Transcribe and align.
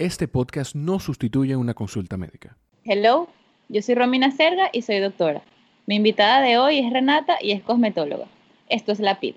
Este 0.00 0.28
podcast 0.28 0.74
no 0.74 0.98
sustituye 0.98 1.56
una 1.56 1.74
consulta 1.74 2.16
médica. 2.16 2.56
Hello, 2.84 3.28
yo 3.68 3.82
soy 3.82 3.96
Romina 3.96 4.30
Serga 4.30 4.70
y 4.72 4.80
soy 4.80 4.98
doctora. 4.98 5.42
Mi 5.84 5.96
invitada 5.96 6.40
de 6.40 6.56
hoy 6.56 6.78
es 6.78 6.90
Renata 6.90 7.36
y 7.38 7.50
es 7.52 7.60
cosmetóloga. 7.60 8.24
Esto 8.70 8.92
es 8.92 9.00
La 9.00 9.20
PID. 9.20 9.34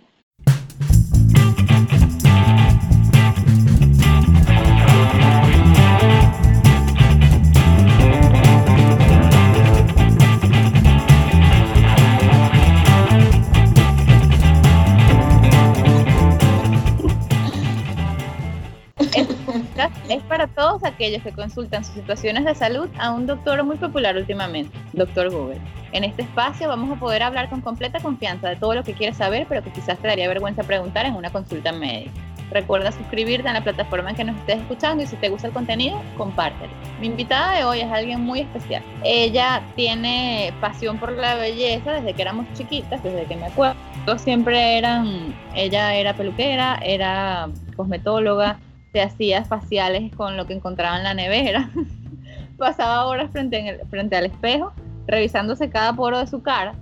Es 20.14 20.24
para 20.24 20.48
todos 20.48 20.84
aquellos 20.84 21.24
que 21.24 21.32
consultan 21.32 21.84
sus 21.84 21.96
situaciones 21.96 22.46
de 22.46 22.54
salud 22.54 22.88
a 23.00 23.12
un 23.12 23.26
doctor 23.26 23.64
muy 23.64 23.78
popular 23.78 24.16
últimamente, 24.16 24.78
Doctor 24.94 25.32
Google. 25.32 25.60
En 25.92 26.04
este 26.04 26.22
espacio 26.22 26.68
vamos 26.68 26.96
a 26.96 27.00
poder 27.00 27.24
hablar 27.24 27.50
con 27.50 27.62
completa 27.62 28.00
confianza 28.00 28.50
de 28.50 28.56
todo 28.56 28.76
lo 28.76 28.84
que 28.84 28.94
quieres 28.94 29.18
saber, 29.18 29.48
pero 29.50 29.64
que 29.64 29.72
quizás 29.72 29.98
te 29.98 30.08
daría 30.08 30.28
vergüenza 30.28 30.64
preguntar 30.64 31.06
en 31.06 31.16
una 31.16 31.32
consulta 31.32 31.72
médica. 31.72 32.12
Recuerda 32.52 32.92
suscribirte 32.92 33.50
a 33.50 33.54
la 33.54 33.64
plataforma 33.64 34.12
en 34.12 34.16
que 34.16 34.24
nos 34.24 34.38
estés 34.38 34.60
escuchando 34.60 35.04
y 35.04 35.08
si 35.08 35.16
te 35.16 35.30
gusta 35.30 35.48
el 35.48 35.54
contenido, 35.54 36.00
compártelo. 36.16 36.72
Mi 37.00 37.08
invitada 37.08 37.58
de 37.58 37.64
hoy 37.64 37.80
es 37.80 37.92
alguien 37.92 38.22
muy 38.22 38.42
especial. 38.42 38.84
Ella 39.04 39.64
tiene 39.76 40.54
pasión 40.62 41.00
por 41.00 41.12
la 41.14 41.34
belleza 41.36 41.94
desde 41.94 42.14
que 42.14 42.22
éramos 42.22 42.46
chiquitas, 42.54 43.02
desde 43.02 43.26
que 43.26 43.36
me 43.36 43.48
acuerdo. 43.48 43.76
Siempre 44.18 44.78
eran, 44.78 45.34
ella 45.56 45.96
era 45.96 46.14
peluquera, 46.14 46.78
era 46.84 47.50
cosmetóloga, 47.76 48.60
se 48.94 49.02
hacía 49.02 49.44
faciales 49.44 50.16
con 50.16 50.38
lo 50.38 50.46
que 50.46 50.54
encontraba 50.54 50.98
en 50.98 51.04
la 51.04 51.14
nevera. 51.16 51.70
Pasaba 52.58 53.08
horas 53.08 53.32
frente, 53.32 53.82
frente 53.90 54.16
al 54.16 54.28
espejo, 54.28 54.72
revisándose 55.08 55.70
cada 55.70 55.94
poro 55.94 56.20
de 56.20 56.28
su 56.28 56.44
cara, 56.44 56.76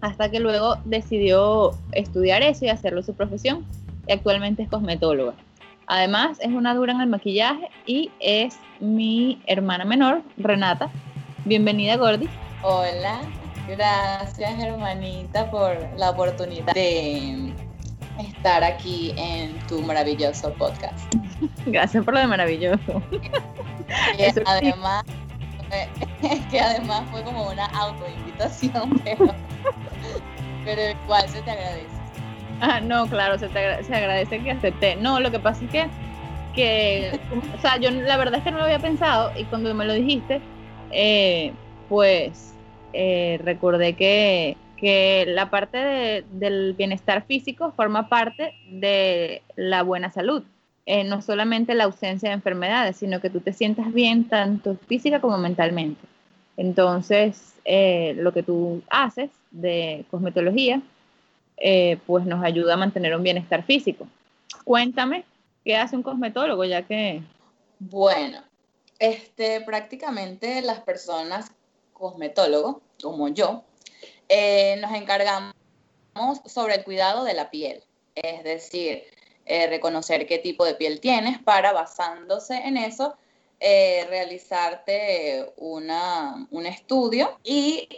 hasta 0.00 0.30
que 0.30 0.40
luego 0.40 0.76
decidió 0.86 1.72
estudiar 1.92 2.42
eso 2.42 2.64
y 2.64 2.70
hacerlo 2.70 3.02
su 3.02 3.14
profesión. 3.14 3.66
Y 4.06 4.12
actualmente 4.12 4.62
es 4.62 4.68
cosmetóloga. 4.68 5.34
Además, 5.86 6.38
es 6.40 6.48
una 6.48 6.74
dura 6.74 6.94
en 6.94 7.02
el 7.02 7.08
maquillaje 7.08 7.68
y 7.86 8.10
es 8.20 8.58
mi 8.80 9.40
hermana 9.46 9.84
menor, 9.84 10.22
Renata. 10.38 10.90
Bienvenida, 11.44 11.96
Gordy. 11.96 12.28
Hola, 12.62 13.20
gracias, 13.68 14.62
hermanita, 14.62 15.50
por 15.50 15.76
la 15.98 16.10
oportunidad 16.10 16.72
de 16.72 17.52
estar 18.18 18.62
aquí 18.62 19.12
en 19.16 19.58
tu 19.66 19.80
maravilloso 19.82 20.52
podcast. 20.54 21.14
Gracias 21.66 22.04
por 22.04 22.14
lo 22.14 22.20
de 22.20 22.26
maravilloso. 22.26 23.02
Además, 24.46 25.04
que 26.50 26.60
además 26.60 27.04
fue 27.10 27.22
como 27.22 27.50
una 27.50 27.66
autoinvitación, 27.66 29.00
pero, 29.04 29.34
pero 30.64 30.98
igual 31.04 31.28
se 31.28 31.42
te 31.42 31.50
agradece. 31.50 31.88
Ah, 32.60 32.80
no, 32.80 33.06
claro, 33.06 33.38
se, 33.38 33.48
te 33.48 33.82
se 33.82 33.94
agradece 33.94 34.40
que 34.40 34.50
acepté. 34.52 34.96
No, 34.96 35.20
lo 35.20 35.30
que 35.30 35.38
pasa 35.38 35.64
es 35.64 35.70
que, 35.70 35.86
que, 36.54 37.20
o 37.56 37.60
sea, 37.60 37.78
yo 37.78 37.90
la 37.90 38.16
verdad 38.16 38.38
es 38.38 38.44
que 38.44 38.50
no 38.50 38.58
lo 38.58 38.64
había 38.64 38.78
pensado 38.78 39.32
y 39.36 39.44
cuando 39.44 39.74
me 39.74 39.84
lo 39.84 39.92
dijiste, 39.92 40.40
eh, 40.92 41.52
pues 41.88 42.54
eh, 42.92 43.40
recordé 43.42 43.94
que 43.94 44.56
la 45.26 45.50
parte 45.50 46.24
del 46.32 46.74
bienestar 46.74 47.24
físico 47.26 47.72
forma 47.72 48.08
parte 48.08 48.54
de 48.70 49.42
la 49.56 49.82
buena 49.82 50.10
salud. 50.10 50.42
Eh, 50.86 51.04
no 51.04 51.22
solamente 51.22 51.74
la 51.74 51.84
ausencia 51.84 52.28
de 52.28 52.34
enfermedades, 52.34 52.96
sino 52.96 53.20
que 53.20 53.30
tú 53.30 53.40
te 53.40 53.54
sientas 53.54 53.92
bien 53.92 54.28
tanto 54.28 54.76
física 54.86 55.20
como 55.20 55.38
mentalmente. 55.38 56.00
Entonces, 56.58 57.54
eh, 57.64 58.14
lo 58.18 58.32
que 58.32 58.42
tú 58.42 58.82
haces 58.90 59.30
de 59.50 60.04
cosmetología, 60.10 60.82
eh, 61.56 61.98
pues 62.06 62.26
nos 62.26 62.44
ayuda 62.44 62.74
a 62.74 62.76
mantener 62.76 63.16
un 63.16 63.22
bienestar 63.22 63.62
físico. 63.64 64.06
Cuéntame, 64.64 65.24
¿qué 65.64 65.76
hace 65.76 65.96
un 65.96 66.02
cosmetólogo? 66.02 66.64
Ya 66.64 66.82
que... 66.82 67.22
Bueno, 67.78 68.42
este, 68.98 69.62
prácticamente 69.62 70.60
las 70.60 70.80
personas 70.80 71.50
cosmetólogos, 71.94 72.76
como 73.00 73.28
yo, 73.28 73.64
eh, 74.28 74.76
nos 74.80 74.92
encargamos 74.92 75.54
sobre 76.46 76.76
el 76.76 76.84
cuidado 76.84 77.24
de 77.24 77.34
la 77.34 77.50
piel, 77.50 77.82
es 78.14 78.44
decir, 78.44 79.04
eh, 79.46 79.66
reconocer 79.66 80.26
qué 80.26 80.38
tipo 80.38 80.64
de 80.64 80.74
piel 80.74 81.00
tienes 81.00 81.38
para, 81.38 81.72
basándose 81.72 82.56
en 82.56 82.76
eso, 82.76 83.16
eh, 83.60 84.06
realizarte 84.08 85.52
una, 85.56 86.46
un 86.50 86.66
estudio 86.66 87.38
y 87.42 87.88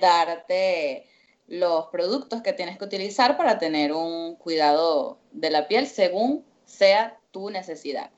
darte 0.00 1.06
los 1.46 1.86
productos 1.88 2.42
que 2.42 2.52
tienes 2.52 2.78
que 2.78 2.84
utilizar 2.84 3.36
para 3.36 3.58
tener 3.58 3.92
un 3.92 4.36
cuidado 4.36 5.18
de 5.32 5.50
la 5.50 5.68
piel 5.68 5.86
según 5.86 6.44
sea 6.64 7.18
tu 7.30 7.50
necesidad. 7.50 8.10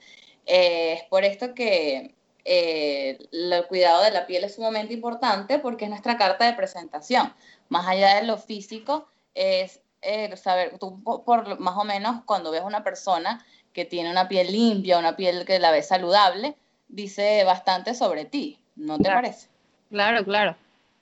es 0.47 1.03
por 1.05 1.25
esto 1.25 1.55
que 1.55 2.15
eh, 2.45 3.19
el 3.31 3.67
cuidado 3.69 4.03
de 4.03 4.11
la 4.11 4.27
piel 4.27 4.45
es 4.45 4.55
sumamente 4.55 4.95
importante 4.95 5.59
porque 5.59 5.85
es 5.85 5.91
nuestra 5.91 6.17
carta 6.17 6.45
de 6.45 6.55
presentación. 6.55 7.33
Más 7.69 7.87
allá 7.87 8.17
de 8.17 8.27
lo 8.27 8.39
físico, 8.39 9.09
es 9.35 9.81
eh, 10.03 10.37
saber, 10.37 10.79
tú 10.79 11.03
por, 11.03 11.59
más 11.61 11.77
o 11.77 11.85
menos 11.85 12.23
cuando 12.25 12.51
ves 12.51 12.63
a 12.63 12.67
una 12.67 12.85
persona 12.85 13.45
que 13.73 13.85
tiene 13.85 14.11
una 14.11 14.29
piel 14.29 14.53
limpia, 14.53 14.99
una 14.99 15.17
piel 15.17 15.45
que 15.45 15.59
la 15.59 15.71
ves 15.71 15.89
saludable, 15.89 16.57
dice 16.89 17.45
bastante 17.45 17.95
sobre 17.95 18.25
ti, 18.25 18.59
¿no 18.77 18.99
te 18.99 19.09
parece? 19.09 19.49
Claro, 19.91 20.25
claro. 20.25 20.57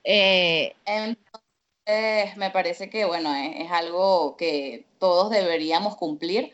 Eh, 0.04 0.74
Entonces, 0.84 2.36
me 2.36 2.50
parece 2.50 2.90
que, 2.90 3.04
bueno, 3.04 3.34
es 3.34 3.70
algo 3.72 4.36
que 4.36 4.86
todos 4.98 5.30
deberíamos 5.30 5.96
cumplir 5.96 6.52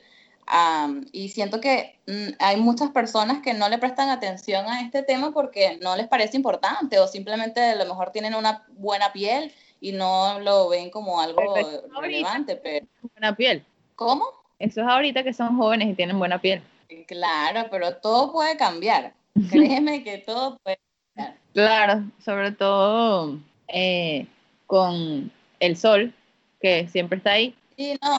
y 1.12 1.28
siento 1.30 1.60
que 1.60 1.98
mm, 2.06 2.34
hay 2.38 2.56
muchas 2.56 2.90
personas 2.90 3.42
que 3.42 3.54
no 3.54 3.68
le 3.68 3.78
prestan 3.78 4.10
atención 4.10 4.66
a 4.66 4.82
este 4.82 5.02
tema 5.02 5.32
porque 5.32 5.78
no 5.82 5.96
les 5.96 6.06
parece 6.06 6.36
importante 6.36 6.98
o 6.98 7.08
simplemente 7.08 7.60
a 7.60 7.76
lo 7.76 7.84
mejor 7.86 8.12
tienen 8.12 8.34
una 8.34 8.64
buena 8.76 9.12
piel 9.12 9.52
y 9.80 9.92
no 9.92 10.38
lo 10.40 10.68
ven 10.68 10.90
como 10.90 11.20
algo 11.20 11.54
relevante. 12.00 12.56
Pero... 12.56 12.86
Buena 13.14 13.34
piel. 13.34 13.64
¿Cómo? 13.96 14.24
Eso 14.58 14.80
es 14.80 14.86
ahorita 14.86 15.22
que 15.22 15.32
son 15.32 15.56
jóvenes 15.56 15.88
y 15.88 15.94
tienen 15.94 16.18
buena 16.18 16.40
piel. 16.40 16.62
Claro, 17.06 17.68
pero 17.70 17.96
todo 17.96 18.32
puede 18.32 18.56
cambiar. 18.56 19.12
Créeme 19.50 20.04
que 20.04 20.18
todo 20.18 20.58
puede 20.58 20.78
cambiar. 21.14 21.38
Claro, 21.52 22.04
sobre 22.24 22.52
todo 22.52 23.38
eh, 23.68 24.26
con 24.66 25.32
el 25.60 25.76
sol, 25.76 26.14
que 26.60 26.88
siempre 26.88 27.18
está 27.18 27.32
ahí. 27.32 27.54
Sí, 27.76 27.98
no, 28.02 28.18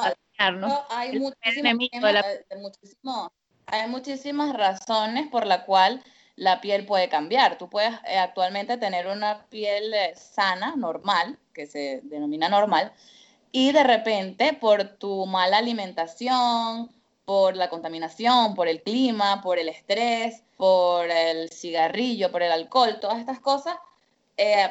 hay, 0.89 1.19
hay 3.67 3.89
muchísimas 3.89 4.55
razones 4.55 5.27
por 5.27 5.45
la 5.45 5.65
cual 5.65 6.03
la 6.35 6.61
piel 6.61 6.85
puede 6.85 7.09
cambiar. 7.09 7.57
Tú 7.57 7.69
puedes 7.69 7.93
eh, 8.07 8.17
actualmente 8.17 8.77
tener 8.77 9.07
una 9.07 9.45
piel 9.49 9.93
eh, 9.93 10.13
sana, 10.15 10.75
normal, 10.75 11.37
que 11.53 11.65
se 11.67 12.01
denomina 12.03 12.47
normal, 12.47 12.93
y 13.51 13.71
de 13.71 13.83
repente 13.83 14.53
por 14.53 14.97
tu 14.97 15.25
mala 15.25 15.57
alimentación, 15.57 16.91
por 17.25 17.57
la 17.57 17.69
contaminación, 17.69 18.55
por 18.55 18.67
el 18.67 18.81
clima, 18.81 19.41
por 19.41 19.59
el 19.59 19.67
estrés, 19.67 20.43
por 20.55 21.09
el 21.09 21.49
cigarrillo, 21.49 22.31
por 22.31 22.43
el 22.43 22.51
alcohol, 22.51 22.99
todas 23.01 23.19
estas 23.19 23.39
cosas, 23.39 23.75
eh, 24.37 24.69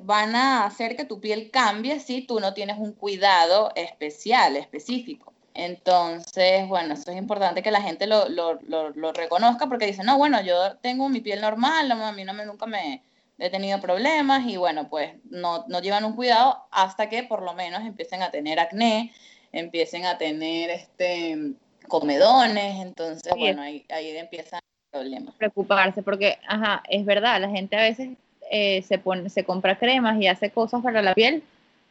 van 0.00 0.34
a 0.34 0.64
hacer 0.64 0.96
que 0.96 1.04
tu 1.04 1.20
piel 1.20 1.50
cambie 1.50 2.00
si 2.00 2.22
tú 2.22 2.40
no 2.40 2.54
tienes 2.54 2.78
un 2.78 2.92
cuidado 2.92 3.72
especial, 3.74 4.56
específico. 4.56 5.32
Entonces, 5.54 6.68
bueno, 6.68 6.94
eso 6.94 7.10
es 7.10 7.16
importante 7.16 7.62
que 7.62 7.70
la 7.70 7.80
gente 7.80 8.06
lo, 8.06 8.28
lo, 8.28 8.58
lo, 8.60 9.12
reconozca 9.12 9.66
porque 9.68 9.86
dicen, 9.86 10.04
no, 10.04 10.18
bueno, 10.18 10.42
yo 10.42 10.76
tengo 10.82 11.08
mi 11.08 11.20
piel 11.20 11.40
normal, 11.40 11.90
a 11.90 12.12
mí 12.12 12.24
no 12.24 12.34
me, 12.34 12.44
nunca 12.44 12.66
me 12.66 13.02
he 13.38 13.48
tenido 13.48 13.80
problemas 13.80 14.46
y 14.46 14.58
bueno, 14.58 14.90
pues 14.90 15.14
no, 15.24 15.64
no 15.68 15.80
llevan 15.80 16.04
un 16.04 16.14
cuidado 16.14 16.66
hasta 16.70 17.08
que 17.08 17.22
por 17.22 17.42
lo 17.42 17.54
menos 17.54 17.82
empiecen 17.82 18.22
a 18.22 18.30
tener 18.30 18.60
acné, 18.60 19.14
empiecen 19.52 20.04
a 20.04 20.18
tener 20.18 20.68
este 20.68 21.54
comedones, 21.88 22.80
entonces, 22.80 23.32
bueno, 23.38 23.62
ahí, 23.62 23.86
ahí 23.88 24.16
empiezan 24.16 24.60
problemas. 24.90 25.34
Preocuparse 25.36 26.02
porque, 26.02 26.38
ajá, 26.48 26.82
es 26.88 27.04
verdad, 27.04 27.40
la 27.40 27.48
gente 27.48 27.76
a 27.76 27.82
veces 27.82 28.10
eh, 28.50 28.82
se, 28.82 28.98
pone, 28.98 29.28
se 29.30 29.44
compra 29.44 29.78
cremas 29.78 30.20
y 30.20 30.26
hace 30.26 30.50
cosas 30.50 30.82
para 30.82 31.02
la 31.02 31.14
piel, 31.14 31.42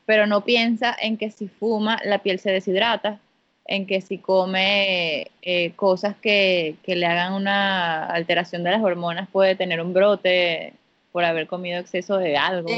pero 0.06 0.28
no 0.28 0.42
piensa 0.42 0.96
en 1.00 1.18
que 1.18 1.31
si 1.31 1.48
fuma 1.48 2.00
la 2.06 2.19
piel 2.19 2.40
se 2.40 2.52
deshidrata, 2.52 3.19
en 3.66 3.88
que 3.88 4.02
si 4.02 4.19
come 4.19 5.31
eh, 5.42 5.74
cosas 5.75 6.16
que, 6.16 6.75
que, 6.84 6.96
le 6.96 7.07
hagan 7.07 7.34
una 7.34 8.06
alteración 8.06 8.63
de 8.63 8.72
las 8.72 8.84
hormonas 8.84 9.28
puede 9.30 9.56
tener 9.56 9.81
un 9.81 9.94
brote 9.94 10.74
por 11.12 11.25
haber 11.25 11.48
comido 11.48 11.80
exceso 11.80 12.18
de 12.18 12.38
algo. 12.38 12.69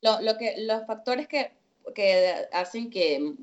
lo, 0.00 0.20
lo, 0.22 0.38
que, 0.38 0.54
los 0.58 0.86
factores 0.86 1.28
que, 1.28 1.50
que 1.94 2.34
hacen 2.52 2.90
que, 2.90 3.34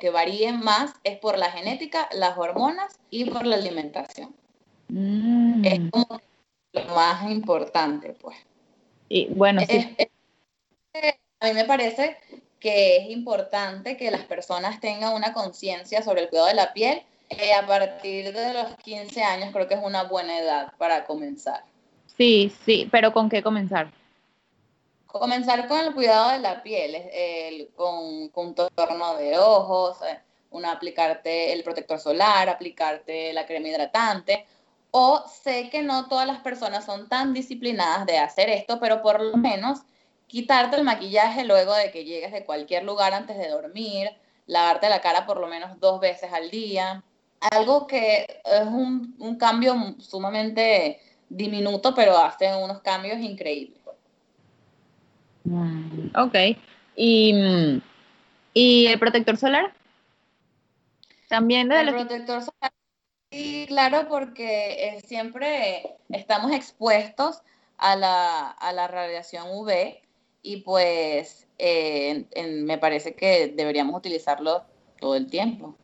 que 0.00 0.10
varíen 0.10 0.60
más 0.60 0.92
es 1.04 1.18
por 1.18 1.38
la 1.38 1.50
genética, 1.52 2.08
las 2.12 2.36
hormonas 2.36 2.98
y 3.10 3.24
por 3.26 3.46
la 3.46 3.56
alimentación. 3.56 4.34
Mm. 4.88 5.64
Es 5.64 5.80
como 5.90 6.20
lo 6.72 6.84
más 6.94 7.30
importante, 7.30 8.12
pues. 8.14 8.36
Y 9.08 9.26
bueno, 9.26 9.60
sí. 9.62 9.94
Es- 9.98 10.08
es- 10.92 11.14
a 11.40 11.46
mí 11.46 11.54
me 11.54 11.64
parece 11.64 12.16
que 12.58 12.98
es 12.98 13.10
importante 13.10 13.96
que 13.96 14.10
las 14.10 14.24
personas 14.24 14.80
tengan 14.80 15.14
una 15.14 15.32
conciencia 15.32 16.02
sobre 16.02 16.22
el 16.22 16.28
cuidado 16.28 16.48
de 16.48 16.54
la 16.54 16.72
piel. 16.72 17.02
eh, 17.32 17.54
a 17.54 17.64
partir 17.64 18.32
de 18.32 18.52
los 18.52 18.74
15 18.78 19.22
años 19.22 19.50
creo 19.52 19.68
que 19.68 19.74
es 19.74 19.80
una 19.84 20.02
buena 20.02 20.36
edad 20.36 20.72
para 20.78 21.04
comenzar. 21.04 21.62
Sí, 22.16 22.52
sí, 22.64 22.88
pero 22.90 23.12
¿con 23.12 23.28
qué 23.28 23.40
comenzar? 23.40 23.92
Comenzar 25.06 25.68
con 25.68 25.78
el 25.78 25.94
cuidado 25.94 26.32
de 26.32 26.40
la 26.40 26.60
piel, 26.60 26.96
el- 27.12 27.68
con 27.76 28.30
contorno 28.30 29.16
de 29.16 29.38
ojos, 29.38 29.98
eh, 30.02 30.18
una, 30.50 30.72
aplicarte 30.72 31.52
el 31.52 31.62
protector 31.62 32.00
solar, 32.00 32.48
aplicarte 32.48 33.32
la 33.32 33.46
crema 33.46 33.68
hidratante. 33.68 34.44
O 34.90 35.24
sé 35.28 35.70
que 35.70 35.82
no 35.82 36.08
todas 36.08 36.26
las 36.26 36.40
personas 36.40 36.84
son 36.84 37.08
tan 37.08 37.32
disciplinadas 37.32 38.06
de 38.06 38.18
hacer 38.18 38.50
esto, 38.50 38.80
pero 38.80 39.02
por 39.02 39.22
lo 39.22 39.36
menos 39.36 39.80
quitarte 40.26 40.76
el 40.76 40.84
maquillaje 40.84 41.44
luego 41.44 41.74
de 41.74 41.90
que 41.90 42.04
llegues 42.04 42.32
de 42.32 42.44
cualquier 42.44 42.84
lugar 42.84 43.14
antes 43.14 43.36
de 43.36 43.48
dormir, 43.48 44.10
lavarte 44.46 44.88
la 44.88 45.00
cara 45.00 45.26
por 45.26 45.40
lo 45.40 45.46
menos 45.46 45.78
dos 45.80 46.00
veces 46.00 46.32
al 46.32 46.50
día. 46.50 47.02
Algo 47.52 47.86
que 47.86 48.26
es 48.44 48.66
un, 48.66 49.14
un 49.18 49.36
cambio 49.36 49.74
sumamente 49.98 51.00
diminuto, 51.28 51.94
pero 51.94 52.18
hace 52.18 52.54
unos 52.56 52.80
cambios 52.80 53.18
increíbles. 53.20 53.80
Ok. 56.16 56.36
¿Y, 56.96 57.32
mm, 57.32 57.80
¿Y 58.52 58.86
el 58.86 58.98
protector 58.98 59.36
solar? 59.36 59.72
También 61.28 61.68
de 61.68 61.80
El 61.80 61.94
protector 61.94 62.42
solar, 62.42 62.72
sí, 63.30 63.64
claro, 63.68 64.06
porque 64.08 64.96
eh, 64.96 65.00
siempre 65.02 65.96
estamos 66.08 66.52
expuestos 66.52 67.42
a 67.78 67.96
la, 67.96 68.50
a 68.50 68.72
la 68.72 68.88
radiación 68.88 69.46
UV 69.50 70.00
y 70.42 70.58
pues 70.62 71.46
eh, 71.58 72.10
en- 72.10 72.28
en- 72.32 72.64
me 72.64 72.78
parece 72.78 73.14
que 73.14 73.48
deberíamos 73.56 73.96
utilizarlo 73.96 74.64
todo 75.00 75.14
el 75.14 75.30
tiempo. 75.30 75.76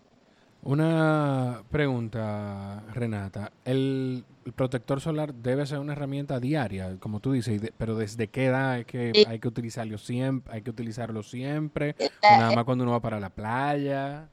Una 0.63 1.63
pregunta, 1.71 2.83
Renata. 2.93 3.53
¿El, 3.65 4.25
el 4.45 4.53
protector 4.53 5.01
solar 5.01 5.33
debe 5.33 5.65
ser 5.65 5.79
una 5.79 5.93
herramienta 5.93 6.41
diaria, 6.41 6.97
como 6.99 7.21
tú 7.21 7.33
dices, 7.33 7.63
de- 7.63 7.73
pero 7.79 7.95
desde 7.95 8.27
qué 8.29 8.47
edad 8.47 8.81
es 8.81 8.87
que 8.87 9.13
Sí. 9.15 9.25
hay 9.29 9.39
que 9.39 9.47
utilizarlo 9.49 9.97
siempre? 9.97 10.53
¿Hay 10.55 10.63
que 10.63 10.71
utilizarlo 10.71 11.23
siempre? 11.23 11.95
¿O 11.99 12.03
Eh, 12.05 12.37
nada 12.37 12.51
más 12.51 12.65
cuando 12.65 12.83
uno 12.83 12.93
va 12.93 13.01
para 13.01 13.21
la 13.21 13.31
playa? 13.31 14.29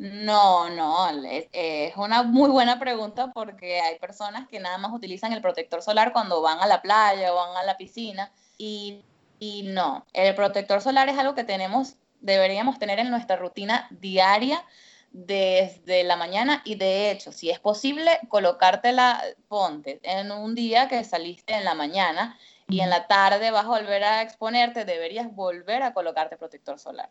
No, 0.00 0.70
no, 0.70 1.10
es, 1.26 1.94
una 1.94 2.22
muy 2.22 2.48
buena 2.48 2.78
pregunta 2.78 3.32
porque 3.34 3.82
hay 3.82 3.98
personas 3.98 4.48
que 4.48 4.58
nada 4.58 4.78
más 4.78 4.94
utilizan 4.94 5.34
el 5.34 5.42
protector 5.42 5.82
solar 5.82 6.14
cuando 6.14 6.40
van 6.40 6.58
a 6.60 6.66
la 6.66 6.80
playa 6.80 7.30
o 7.30 7.36
van 7.36 7.54
a 7.58 7.64
la 7.64 7.76
piscina 7.76 8.32
y, 8.56 9.04
y 9.38 9.64
no, 9.64 10.06
el 10.14 10.34
protector 10.34 10.80
solar 10.80 11.10
es 11.10 11.18
algo 11.18 11.34
que 11.34 11.44
tenemos, 11.44 11.96
deberíamos 12.22 12.78
tener 12.78 12.98
en 12.98 13.10
nuestra 13.10 13.36
rutina 13.36 13.88
diaria 13.90 14.64
desde 15.12 16.02
la 16.02 16.16
mañana 16.16 16.62
y 16.64 16.76
de 16.76 17.10
hecho, 17.10 17.30
si 17.30 17.50
es 17.50 17.60
posible, 17.60 18.20
colocártela, 18.30 19.22
ponte 19.48 20.00
en 20.02 20.32
un 20.32 20.54
día 20.54 20.88
que 20.88 21.04
saliste 21.04 21.52
en 21.52 21.66
la 21.66 21.74
mañana 21.74 22.38
y 22.70 22.80
en 22.80 22.88
la 22.88 23.06
tarde 23.06 23.50
vas 23.50 23.66
a 23.66 23.68
volver 23.68 24.02
a 24.02 24.22
exponerte, 24.22 24.86
deberías 24.86 25.30
volver 25.34 25.82
a 25.82 25.92
colocarte 25.92 26.38
protector 26.38 26.78
solar. 26.78 27.10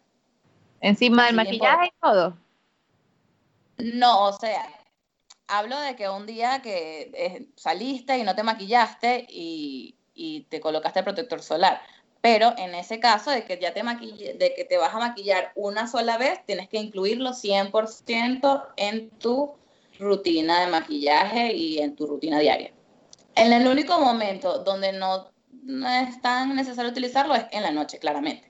Encima 0.82 1.28
del 1.28 1.36
maquillaje 1.36 1.86
y 1.86 2.02
todo. 2.02 2.36
No, 3.80 4.26
o 4.26 4.34
sea, 4.34 4.64
hablo 5.48 5.80
de 5.80 5.96
que 5.96 6.10
un 6.10 6.26
día 6.26 6.62
que 6.62 7.12
eh, 7.14 7.48
saliste 7.56 8.18
y 8.18 8.24
no 8.24 8.36
te 8.36 8.44
maquillaste 8.44 9.26
y, 9.30 9.96
y 10.14 10.42
te 10.50 10.60
colocaste 10.60 11.00
el 11.00 11.06
protector 11.06 11.42
solar, 11.42 11.82
pero 12.22 12.54
en 12.58 12.76
ese 12.76 13.00
caso 13.00 13.32
de 13.32 13.46
que 13.46 13.58
ya 13.60 13.74
te 13.74 13.84
maquille, 13.84 14.34
de 14.34 14.54
que 14.54 14.66
te 14.66 14.78
vas 14.78 14.94
a 14.94 15.00
maquillar 15.00 15.52
una 15.56 15.88
sola 15.88 16.18
vez, 16.18 16.46
tienes 16.46 16.68
que 16.68 16.78
incluirlo 16.78 17.34
100% 17.34 18.68
en 18.76 19.10
tu 19.12 19.56
rutina 19.98 20.62
de 20.62 20.68
maquillaje 20.68 21.54
y 21.54 21.80
en 21.80 21.96
tu 21.96 22.08
rutina 22.08 22.40
diaria. 22.40 22.74
En 23.36 23.54
el 23.54 23.68
único 23.68 24.00
momento 24.00 24.60
donde 24.60 24.92
no, 24.92 25.32
no 25.64 25.88
es 25.88 26.22
tan 26.22 26.56
necesario 26.56 26.92
utilizarlo 26.92 27.36
es 27.36 27.46
en 27.52 27.64
la 27.64 27.72
noche, 27.72 28.00
claramente. 28.00 28.50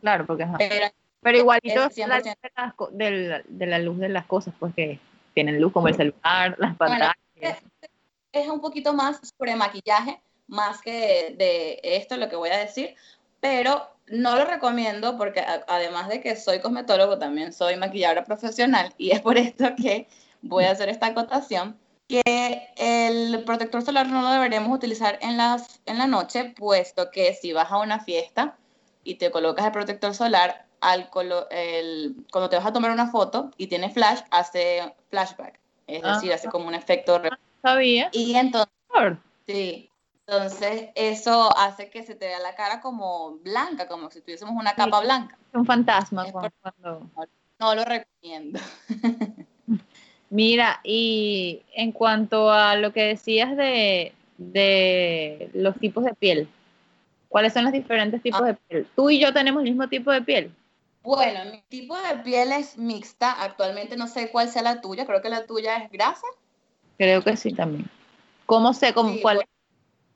Claro, 0.00 0.26
porque 0.26 0.42
ajá. 0.42 0.58
Pero 0.58 0.86
Pero 1.22 1.38
igualito 1.38 1.84
Es 1.84 1.98
es 1.98 2.08
la 2.08 2.20
100%. 2.20 2.74
luz 2.78 2.88
de, 3.48 3.66
la 3.66 3.78
luz 3.78 3.98
de 3.98 4.08
las 4.08 4.26
cosas, 4.26 4.52
pues 4.58 4.74
que 4.74 4.98
tienen 5.34 5.60
luz 5.60 5.72
como 5.72 5.88
el 5.88 5.94
celular, 5.94 6.56
las 6.58 6.76
pantallas. 6.76 7.14
es 8.32 8.48
un 8.48 8.60
poquito 8.60 8.92
más 8.92 9.20
sobre 9.38 9.56
maquillaje, 9.56 10.20
más 10.48 10.80
que 10.82 11.34
de 11.38 11.80
esto 11.82 12.16
lo 12.16 12.28
que 12.28 12.36
voy 12.36 12.50
a 12.50 12.56
decir, 12.58 12.96
pero 13.40 13.88
no 14.08 14.36
lo 14.36 14.44
recomiendo 14.44 15.16
porque 15.16 15.40
a- 15.40 15.64
además 15.68 16.08
de 16.08 16.20
que 16.20 16.34
soy 16.36 16.60
cosmetólogo, 16.60 17.18
también 17.18 17.52
soy 17.52 17.76
maquilladora 17.76 18.24
profesional 18.24 18.92
y 18.98 19.12
es 19.12 19.20
por 19.20 19.38
esto 19.38 19.74
que 19.76 20.08
voy 20.42 20.64
a 20.64 20.72
hacer 20.72 20.88
esta 20.88 21.06
acotación, 21.06 21.78
que 22.08 22.68
el 22.76 23.44
protector 23.44 23.82
solar 23.82 24.08
no 24.08 24.22
lo 24.22 24.30
deberíamos 24.30 24.74
utilizar 24.76 25.18
en, 25.22 25.36
las, 25.36 25.80
en 25.86 25.98
la 25.98 26.06
noche, 26.06 26.52
puesto 26.56 27.10
que 27.10 27.32
si 27.34 27.52
vas 27.52 27.70
a 27.70 27.78
una 27.78 28.00
fiesta 28.00 28.56
y 29.04 29.14
te 29.14 29.30
colocas 29.30 29.64
el 29.66 29.72
protector 29.72 30.14
solar, 30.14 30.66
al 30.82 31.08
colo- 31.10 31.46
el- 31.50 32.14
cuando 32.30 32.50
te 32.50 32.56
vas 32.56 32.66
a 32.66 32.72
tomar 32.72 32.90
una 32.90 33.10
foto 33.10 33.50
y 33.56 33.68
tiene 33.68 33.88
flash, 33.90 34.20
hace 34.30 34.94
flashback, 35.08 35.58
es 35.86 36.02
Ah. 36.04 36.14
decir, 36.14 36.32
hace 36.32 36.48
como 36.48 36.66
un 36.68 36.74
efecto 36.74 37.20
¿Sabía? 37.62 38.08
y 38.12 38.34
entonces, 38.34 38.72
sí, 39.46 39.88
entonces 40.26 40.90
eso 40.96 41.56
hace 41.56 41.88
que 41.88 42.02
se 42.02 42.14
te 42.16 42.26
vea 42.26 42.40
la 42.40 42.54
cara 42.56 42.80
como 42.80 43.38
blanca, 43.44 43.86
como 43.88 44.10
si 44.10 44.20
tuviésemos 44.20 44.54
una 44.54 44.74
capa 44.74 44.98
Sí. 44.98 45.04
blanca. 45.04 45.38
Un 45.54 45.64
fantasma. 45.64 46.26
Cuando- 46.30 47.08
No 47.60 47.74
lo 47.76 47.84
recomiendo. 47.84 48.58
Mira, 50.30 50.80
y 50.82 51.62
en 51.74 51.92
cuanto 51.92 52.50
a 52.50 52.74
lo 52.76 52.92
que 52.92 53.02
decías 53.04 53.56
de, 53.56 54.12
de 54.38 55.50
los 55.54 55.76
tipos 55.76 56.04
de 56.04 56.14
piel, 56.14 56.48
¿cuáles 57.28 57.52
son 57.52 57.64
los 57.64 57.72
diferentes 57.72 58.20
tipos 58.22 58.40
Ah. 58.42 58.46
de 58.46 58.54
piel? 58.54 58.86
Tú 58.96 59.10
y 59.10 59.20
yo 59.20 59.32
tenemos 59.32 59.62
el 59.62 59.68
mismo 59.70 59.88
tipo 59.88 60.10
de 60.10 60.22
piel. 60.22 60.52
Bueno, 61.02 61.50
mi 61.50 61.62
tipo 61.68 61.96
de 61.96 62.18
piel 62.18 62.52
es 62.52 62.78
mixta. 62.78 63.42
Actualmente 63.42 63.96
no 63.96 64.06
sé 64.06 64.30
cuál 64.30 64.48
sea 64.48 64.62
la 64.62 64.80
tuya. 64.80 65.06
Creo 65.06 65.20
que 65.20 65.28
la 65.28 65.46
tuya 65.46 65.76
es 65.78 65.90
grasa. 65.90 66.26
Creo 66.98 67.22
que 67.22 67.36
sí 67.36 67.52
también. 67.52 67.90
¿Cómo 68.46 68.72
sé 68.72 68.92
cómo, 68.92 69.12
Sí, 69.12 69.20
cuál 69.20 69.36
bueno. 69.36 69.48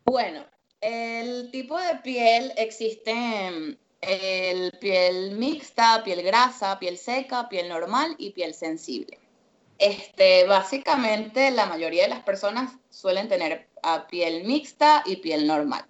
Bueno, 0.04 0.46
el 0.80 1.50
tipo 1.50 1.78
de 1.78 1.96
piel 1.96 2.52
existe 2.56 3.78
el 4.00 4.72
piel 4.78 5.32
mixta, 5.32 6.02
piel 6.04 6.22
grasa, 6.22 6.78
piel 6.78 6.96
seca, 6.96 7.48
piel 7.48 7.68
normal 7.68 8.14
y 8.18 8.30
piel 8.30 8.54
sensible. 8.54 9.18
Este, 9.78 10.46
básicamente 10.46 11.50
la 11.50 11.66
mayoría 11.66 12.04
de 12.04 12.08
las 12.10 12.22
personas 12.22 12.72
suelen 12.88 13.28
tener 13.28 13.68
a 13.82 14.06
piel 14.06 14.44
mixta 14.44 15.02
y 15.04 15.16
piel 15.16 15.46
normal. 15.46 15.84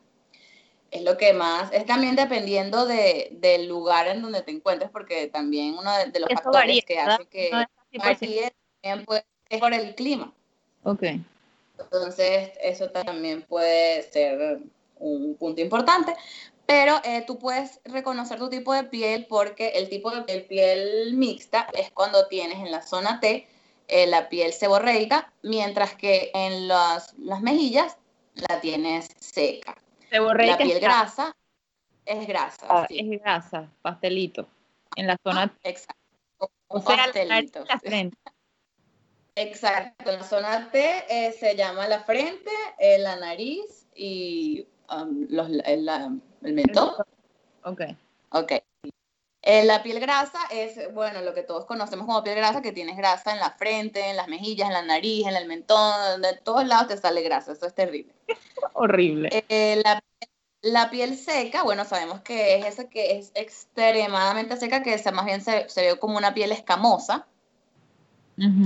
Es 0.90 1.02
lo 1.02 1.16
que 1.16 1.32
más, 1.32 1.72
es 1.72 1.84
también 1.84 2.16
dependiendo 2.16 2.86
de, 2.86 3.28
del 3.32 3.66
lugar 3.66 4.06
en 4.06 4.22
donde 4.22 4.42
te 4.42 4.52
encuentres, 4.52 4.90
porque 4.90 5.26
también 5.26 5.76
uno 5.76 5.92
de, 5.98 6.10
de 6.10 6.20
los 6.20 6.30
Eso 6.30 6.42
factores 6.42 6.60
varía, 6.60 6.82
que 6.82 6.98
hace 6.98 7.26
que 7.26 7.50
No 7.50 7.60
es 7.60 7.68
varíe 7.98 8.52
también 8.82 9.04
puede 9.04 9.24
ser 9.50 9.60
por 9.60 9.74
el 9.74 9.94
clima. 9.94 10.32
Ok. 10.84 11.02
Entonces, 11.78 12.52
eso 12.62 12.90
también 12.90 13.42
puede 13.42 14.02
ser 14.10 14.60
un 14.98 15.34
punto 15.34 15.60
importante. 15.60 16.14
Pero 16.66 17.00
eh, 17.04 17.22
tú 17.26 17.38
puedes 17.38 17.80
reconocer 17.84 18.38
tu 18.38 18.48
tipo 18.48 18.74
de 18.74 18.84
piel 18.84 19.26
porque 19.28 19.68
el 19.76 19.88
tipo 19.88 20.10
de 20.10 20.22
piel, 20.22 20.44
piel 20.46 21.14
mixta 21.14 21.68
es 21.72 21.90
cuando 21.92 22.26
tienes 22.26 22.58
en 22.58 22.72
la 22.72 22.82
zona 22.82 23.20
T 23.20 23.46
eh, 23.88 24.06
la 24.08 24.28
piel 24.28 24.52
seborreica, 24.52 25.32
mientras 25.42 25.94
que 25.94 26.32
en 26.34 26.66
las, 26.66 27.14
las 27.18 27.40
mejillas 27.40 27.96
la 28.34 28.60
tienes 28.60 29.06
seca. 29.20 29.76
Borré 30.20 30.46
La 30.46 30.56
piel 30.58 30.70
está- 30.72 30.86
grasa 30.86 31.36
es 32.04 32.26
grasa. 32.26 32.66
ah, 32.68 32.86
sí. 32.88 32.98
es 33.00 33.20
grasa, 33.20 33.68
pastelito. 33.82 34.46
En 34.96 35.06
la 35.08 35.16
zona, 35.22 35.52
Exacto. 35.62 36.00
o 36.68 36.76
Un 36.78 36.82
sea, 36.86 36.96
la 36.96 37.06
nariz 37.24 37.50
pastelito, 37.52 37.62
y 37.64 37.66
la 37.68 37.78
sí. 37.80 37.86
frente. 37.88 38.18
Exacto, 39.34 40.10
en 40.10 40.18
la 40.18 40.24
zona 40.24 40.70
T 40.70 41.04
eh, 41.10 41.32
se 41.32 41.54
llama 41.56 41.86
la 41.88 42.00
frente, 42.04 42.50
eh, 42.78 42.98
la 42.98 43.16
nariz 43.16 43.86
y 43.94 44.66
um, 44.90 45.26
los- 45.28 45.50
el, 45.64 45.84
la- 45.84 46.10
el 46.42 46.52
mentón. 46.54 46.90
Ok. 47.64 47.82
Ok. 48.30 48.52
Eh, 49.48 49.64
la 49.64 49.80
piel 49.82 50.00
grasa 50.00 50.40
es, 50.50 50.92
bueno, 50.92 51.22
lo 51.22 51.32
que 51.32 51.42
todos 51.44 51.66
conocemos 51.66 52.04
como 52.06 52.22
piel 52.24 52.34
grasa, 52.34 52.60
que 52.62 52.72
tienes 52.72 52.96
grasa 52.96 53.32
en 53.32 53.38
la 53.38 53.50
frente, 53.52 54.10
en 54.10 54.16
las 54.16 54.26
mejillas, 54.26 54.66
en 54.66 54.74
la 54.74 54.82
nariz, 54.82 55.24
en 55.26 55.36
el 55.36 55.46
mentón, 55.46 56.20
de 56.20 56.36
todos 56.38 56.66
lados 56.66 56.88
te 56.88 56.96
sale 56.96 57.22
grasa, 57.22 57.52
eso 57.52 57.64
es 57.66 57.74
terrible. 57.74 58.12
Horrible. 58.74 59.28
Eh, 59.48 59.80
la, 59.84 60.02
la 60.62 60.90
piel 60.90 61.16
seca, 61.16 61.62
bueno, 61.62 61.84
sabemos 61.84 62.22
que 62.22 62.56
es 62.56 62.66
esa 62.66 62.88
que 62.88 63.18
es 63.18 63.30
extremadamente 63.34 64.56
seca, 64.56 64.82
que 64.82 64.98
se- 64.98 65.12
más 65.12 65.26
bien 65.26 65.40
se, 65.40 65.68
se 65.68 65.92
ve 65.92 65.98
como 65.98 66.16
una 66.16 66.34
piel 66.34 66.50
escamosa. 66.50 67.26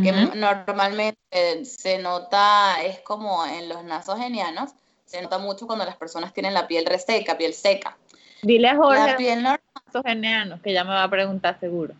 que 0.02 0.12
normalmente 0.34 1.64
se 1.64 1.98
nota, 1.98 2.82
es 2.82 3.00
como 3.00 3.44
en 3.44 3.68
los 3.68 3.84
nasogenianos, 3.84 4.70
se 5.04 5.20
nota 5.20 5.38
mucho 5.38 5.66
cuando 5.66 5.84
las 5.84 5.96
personas 5.96 6.32
tienen 6.32 6.54
la 6.54 6.66
piel 6.66 6.86
reseca, 6.86 7.36
piel 7.36 7.52
seca. 7.52 7.98
Dile 8.42 8.68
a 8.68 8.76
Jorge 8.76 9.06
la 9.06 9.16
piel 9.16 9.42
nasogenianos, 9.42 10.60
que 10.62 10.72
ya 10.72 10.84
me 10.84 10.90
va 10.90 11.04
a 11.04 11.10
preguntar 11.10 11.58
seguro. 11.60 11.94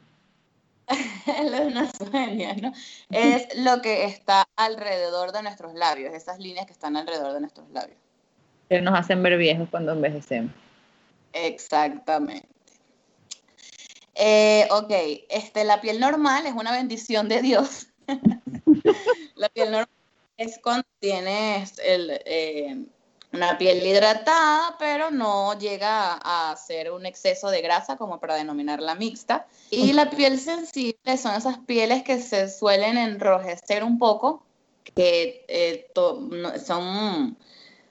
los 1.50 1.73
nasogenianos 1.73 2.76
es 3.11 3.56
lo 3.59 3.80
que 3.80 4.04
está 4.04 4.49
alrededor 4.56 5.32
de 5.32 5.42
nuestros 5.42 5.75
labios, 5.75 6.14
esas 6.14 6.38
líneas 6.38 6.66
que 6.66 6.73
están 6.73 6.97
alrededor 6.97 7.32
de 7.35 7.40
nuestros 7.40 7.70
labios. 7.70 7.99
Que 8.68 8.80
nos 8.80 8.99
hacen 8.99 9.23
ver 9.23 9.37
viejos 9.37 9.68
cuando 9.70 9.92
envejecemos. 9.92 10.52
Exactamente. 11.32 12.49
Eh, 14.14 14.66
ok, 14.70 14.92
este, 15.28 15.64
la 15.64 15.80
piel 15.80 16.00
normal 16.00 16.47
es 16.47 16.52
una 16.52 16.73
bendición 16.73 17.28
de 17.28 17.42
Dios. 17.42 17.88
la 19.37 19.49
piel 19.49 19.70
normal 19.70 19.88
es 20.37 20.59
cuando 20.62 20.87
tienes 20.99 21.75
eh, 21.85 22.85
una 23.32 23.58
piel 23.58 23.84
hidratada, 23.87 24.76
pero 24.78 25.10
no 25.10 25.58
llega 25.58 26.14
a 26.14 26.56
ser 26.56 26.90
un 26.90 27.06
exceso 27.06 27.50
de 27.50 27.62
grasa 27.62 27.96
como 27.96 28.18
para 28.18 28.34
denominarla 28.34 28.94
mixta. 28.94 29.46
Y 29.70 29.92
la 29.92 30.10
piel 30.10 30.38
sensible 30.38 31.16
son 31.16 31.34
esas 31.34 31.58
pieles 31.58 32.02
que 32.02 32.20
se 32.20 32.49
suelen 32.49 32.99
enrojecer 32.99 33.84
un 33.84 33.99
poco, 33.99 34.42
que 34.94 35.44
eh, 35.49 35.90
son, 36.64 37.37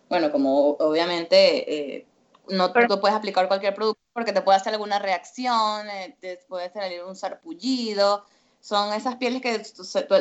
bueno, 0.09 0.31
como 0.31 0.71
obviamente 0.71 2.05
no 2.49 2.71
tú 2.71 2.99
puedes 2.99 3.15
aplicar 3.15 3.47
cualquier 3.47 3.75
producto 3.75 4.01
porque 4.13 4.33
te 4.33 4.41
puede 4.41 4.57
hacer 4.57 4.73
alguna 4.73 4.99
reacción, 4.99 5.87
eh, 5.89 6.17
te 6.19 6.37
puede 6.47 6.71
salir 6.71 7.03
un 7.03 7.15
sarpullido. 7.15 8.25
Son 8.59 8.93
esas 8.93 9.15
pieles 9.15 9.41
que 9.41 9.63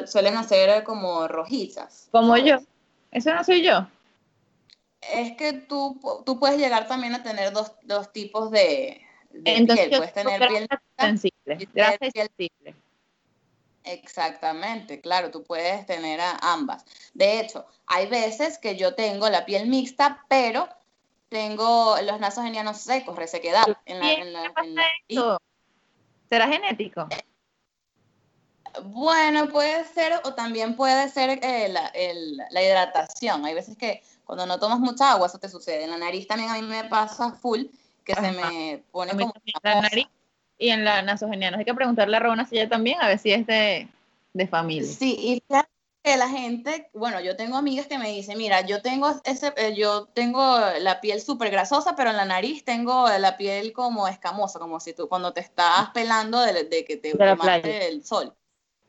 suelen 0.06 0.37
hacer 0.37 0.84
como 0.84 1.26
rojizas. 1.26 2.08
Como 2.12 2.37
yo. 2.37 2.58
Eso 3.10 3.34
no 3.34 3.42
soy 3.42 3.64
yo. 3.64 3.88
Es 5.00 5.37
que 5.37 5.52
tú, 5.52 6.00
tú 6.26 6.38
puedes 6.38 6.59
llegar 6.59 6.88
también 6.88 7.14
a 7.14 7.23
tener 7.23 7.52
dos, 7.52 7.73
dos 7.83 8.12
tipos 8.12 8.50
de, 8.50 9.00
piel. 9.45 9.67
Puedes 9.67 10.12
tener 10.12 10.49
piel 10.49 10.69
sensible. 10.99 11.69
sensible. 12.14 12.75
Exactamente, 13.85 15.00
claro, 15.00 15.31
tú 15.31 15.45
puedes 15.45 15.87
tener 15.87 16.21
a 16.21 16.37
ambas. 16.43 16.85
De 17.14 17.40
hecho, 17.40 17.67
hay 17.87 18.07
veces 18.07 18.59
que 18.59 18.76
yo 18.76 18.95
tengo 18.95 19.31
la 19.31 19.47
piel 19.47 19.67
mixta, 19.67 20.26
pero 20.28 20.69
tengo 21.31 21.97
los 22.02 22.21
nasogenianos 22.21 22.78
secos, 22.78 23.17
resequedad. 23.17 23.64
En 23.87 24.00
la, 24.33 24.52
en 24.62 25.38
¿Será 26.28 26.49
genético? 26.49 27.09
Bueno, 28.85 29.49
puede 29.49 29.85
ser, 29.85 30.21
o 30.25 30.35
también 30.35 30.76
puede 30.76 31.09
ser 31.09 31.40
eh, 31.43 31.69
la, 31.69 31.90
la, 32.50 32.62
hidratación. 32.62 33.45
Hay 33.47 33.55
veces 33.55 33.76
que 33.76 34.02
cuando 34.28 34.44
no 34.44 34.58
tomas 34.58 34.78
mucha 34.78 35.12
agua, 35.12 35.26
eso 35.26 35.38
te 35.38 35.49
sucede. 35.49 35.85
En 35.85 35.90
la 35.90 35.97
nariz 35.97 36.26
también 36.26 36.50
a 36.50 36.54
mí 36.61 36.61
me 36.61 36.85
pasa 36.85 37.32
full, 37.32 37.62
que 38.04 38.14
se 38.14 38.30
me 38.32 38.85
pone 38.90 39.12
como... 39.12 39.32
la 39.62 39.80
nariz 39.80 40.06
y 40.58 40.68
en 40.68 40.85
la 40.85 41.00
nasogeniana. 41.00 41.56
Hay 41.56 41.64
que 41.64 41.73
preguntarle 41.73 42.14
a 42.14 42.20
Rona 42.20 42.47
si 42.47 42.56
ella 42.58 42.68
también, 42.68 43.00
a 43.00 43.06
ver 43.06 43.18
si 43.18 43.32
es 43.32 43.47
de, 43.47 43.88
de 44.35 44.47
familia. 44.47 44.92
Sí, 44.92 45.16
y 45.18 45.42
la 46.04 46.28
gente, 46.28 46.90
bueno, 46.92 47.23
yo 47.23 47.37
tengo 47.37 47.56
amigas 47.56 47.87
que 47.87 47.97
me 47.97 48.11
dicen, 48.11 48.37
mira, 48.37 48.61
yo 48.61 48.82
tengo 48.82 49.18
ese, 49.25 49.54
eh, 49.56 49.75
yo 49.75 50.08
tengo 50.12 50.58
la 50.78 51.00
piel 51.00 51.23
súper 51.23 51.50
grasosa, 51.50 51.97
pero 51.97 52.11
en 52.11 52.18
la 52.18 52.26
nariz 52.26 52.66
tengo 52.66 53.08
la 53.18 53.38
piel 53.38 53.73
como 53.73 54.08
escamosa, 54.08 54.58
como 54.58 54.78
si 54.78 54.92
tú 54.92 55.08
cuando 55.08 55.32
te 55.32 55.40
estás 55.40 55.88
pelando 55.94 56.38
de, 56.40 56.85
que 56.85 56.99
te 56.99 57.14
mate 57.14 57.88
el 57.88 58.04
sol. 58.04 58.35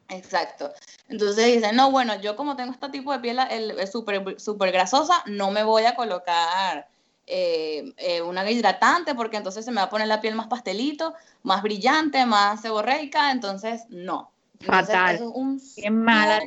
Exacto. 0.09 0.71
Entonces 1.07 1.45
dicen, 1.45 1.75
no, 1.75 1.91
bueno, 1.91 2.19
yo 2.19 2.35
como 2.35 2.55
tengo 2.55 2.71
este 2.71 2.89
tipo 2.89 3.11
de 3.11 3.19
piel 3.19 3.39
el, 3.49 3.87
súper 3.87 4.39
super 4.39 4.71
grasosa, 4.71 5.23
no 5.27 5.51
me 5.51 5.63
voy 5.63 5.85
a 5.85 5.95
colocar 5.95 6.87
eh, 7.27 7.93
eh, 7.97 8.21
una 8.21 8.49
hidratante 8.49 9.13
porque 9.13 9.37
entonces 9.37 9.63
se 9.63 9.71
me 9.71 9.77
va 9.77 9.83
a 9.83 9.89
poner 9.89 10.07
la 10.07 10.19
piel 10.19 10.35
más 10.35 10.47
pastelito, 10.47 11.13
más 11.43 11.61
brillante, 11.61 12.25
más 12.25 12.61
seborreica, 12.61 13.31
entonces 13.31 13.83
no. 13.89 14.31
Fatal. 14.61 15.15
es 15.15 15.21
un 15.21 15.61
Qué 15.75 15.89
mala 15.89 16.41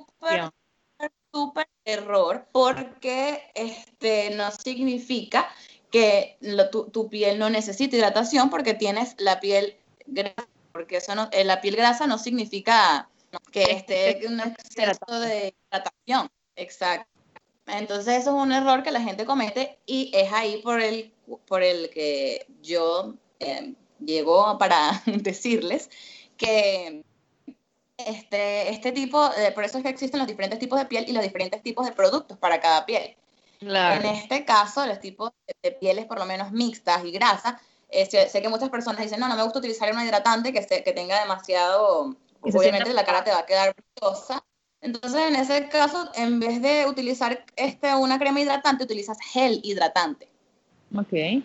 súper 1.32 1.66
error 1.84 2.46
porque 2.52 3.50
este, 3.54 4.30
no 4.36 4.50
significa 4.50 5.48
que 5.90 6.38
tu, 6.70 7.08
piel 7.08 7.38
no 7.38 7.48
necesita 7.48 7.96
hidratación 7.96 8.50
porque 8.50 8.74
tienes 8.74 9.14
la 9.18 9.40
piel 9.40 9.76
grasa, 10.06 10.48
porque 10.72 10.96
eso 10.96 11.14
no, 11.14 11.28
eh, 11.32 11.44
la 11.44 11.60
piel 11.60 11.76
grasa 11.76 12.06
no 12.06 12.18
significa 12.18 13.08
que 13.50 13.62
esté 13.62 14.20
un 14.26 14.40
exceso 14.40 15.20
de 15.20 15.54
hidratación. 15.68 16.30
Exacto. 16.56 17.08
Entonces 17.66 18.20
eso 18.20 18.30
es 18.30 18.42
un 18.42 18.52
error 18.52 18.82
que 18.82 18.90
la 18.90 19.00
gente 19.00 19.24
comete 19.24 19.78
y 19.86 20.10
es 20.14 20.32
ahí 20.32 20.60
por 20.62 20.80
el, 20.80 21.12
por 21.46 21.62
el 21.62 21.90
que 21.90 22.46
yo 22.60 23.14
eh, 23.38 23.74
llego 24.00 24.58
para 24.58 25.02
decirles 25.06 25.88
que 26.36 27.04
este, 27.96 28.70
este 28.70 28.92
tipo, 28.92 29.30
por 29.54 29.64
eso 29.64 29.78
es 29.78 29.84
que 29.84 29.90
existen 29.90 30.18
los 30.18 30.26
diferentes 30.26 30.58
tipos 30.58 30.78
de 30.78 30.86
piel 30.86 31.04
y 31.08 31.12
los 31.12 31.22
diferentes 31.22 31.62
tipos 31.62 31.86
de 31.86 31.92
productos 31.92 32.36
para 32.38 32.60
cada 32.60 32.84
piel. 32.84 33.16
En 33.60 34.06
este 34.06 34.44
caso, 34.44 34.84
los 34.86 34.98
tipos 34.98 35.30
de 35.62 35.72
pieles 35.72 36.06
por 36.06 36.18
lo 36.18 36.26
menos 36.26 36.50
mixtas 36.50 37.04
y 37.04 37.12
grasas, 37.12 37.54
eh, 37.88 38.06
sé, 38.06 38.42
que 38.42 38.48
muchas 38.48 38.70
personas 38.70 39.02
dicen, 39.02 39.20
no, 39.20 39.28
no 39.28 39.36
me 39.36 39.42
gusta 39.42 39.60
utilizar 39.60 39.92
un 39.92 40.02
hidratante 40.02 40.52
que, 40.52 40.82
que 40.82 40.92
tenga 40.92 41.20
demasiado, 41.20 42.16
obviamente 42.42 42.92
la 42.92 43.04
cara 43.04 43.24
te 43.24 43.30
va 43.30 43.40
a 43.40 43.46
quedar 43.46 43.74
brillosa. 43.74 44.44
Entonces, 44.80 45.20
en 45.28 45.36
ese 45.36 45.68
caso, 45.68 46.10
en 46.14 46.40
vez 46.40 46.60
de 46.60 46.86
utilizar 46.86 47.44
este, 47.56 47.94
una 47.94 48.18
crema 48.18 48.40
hidratante, 48.40 48.84
utilizas 48.84 49.16
gel 49.20 49.60
hidratante. 49.62 50.28
Ok. 50.96 51.42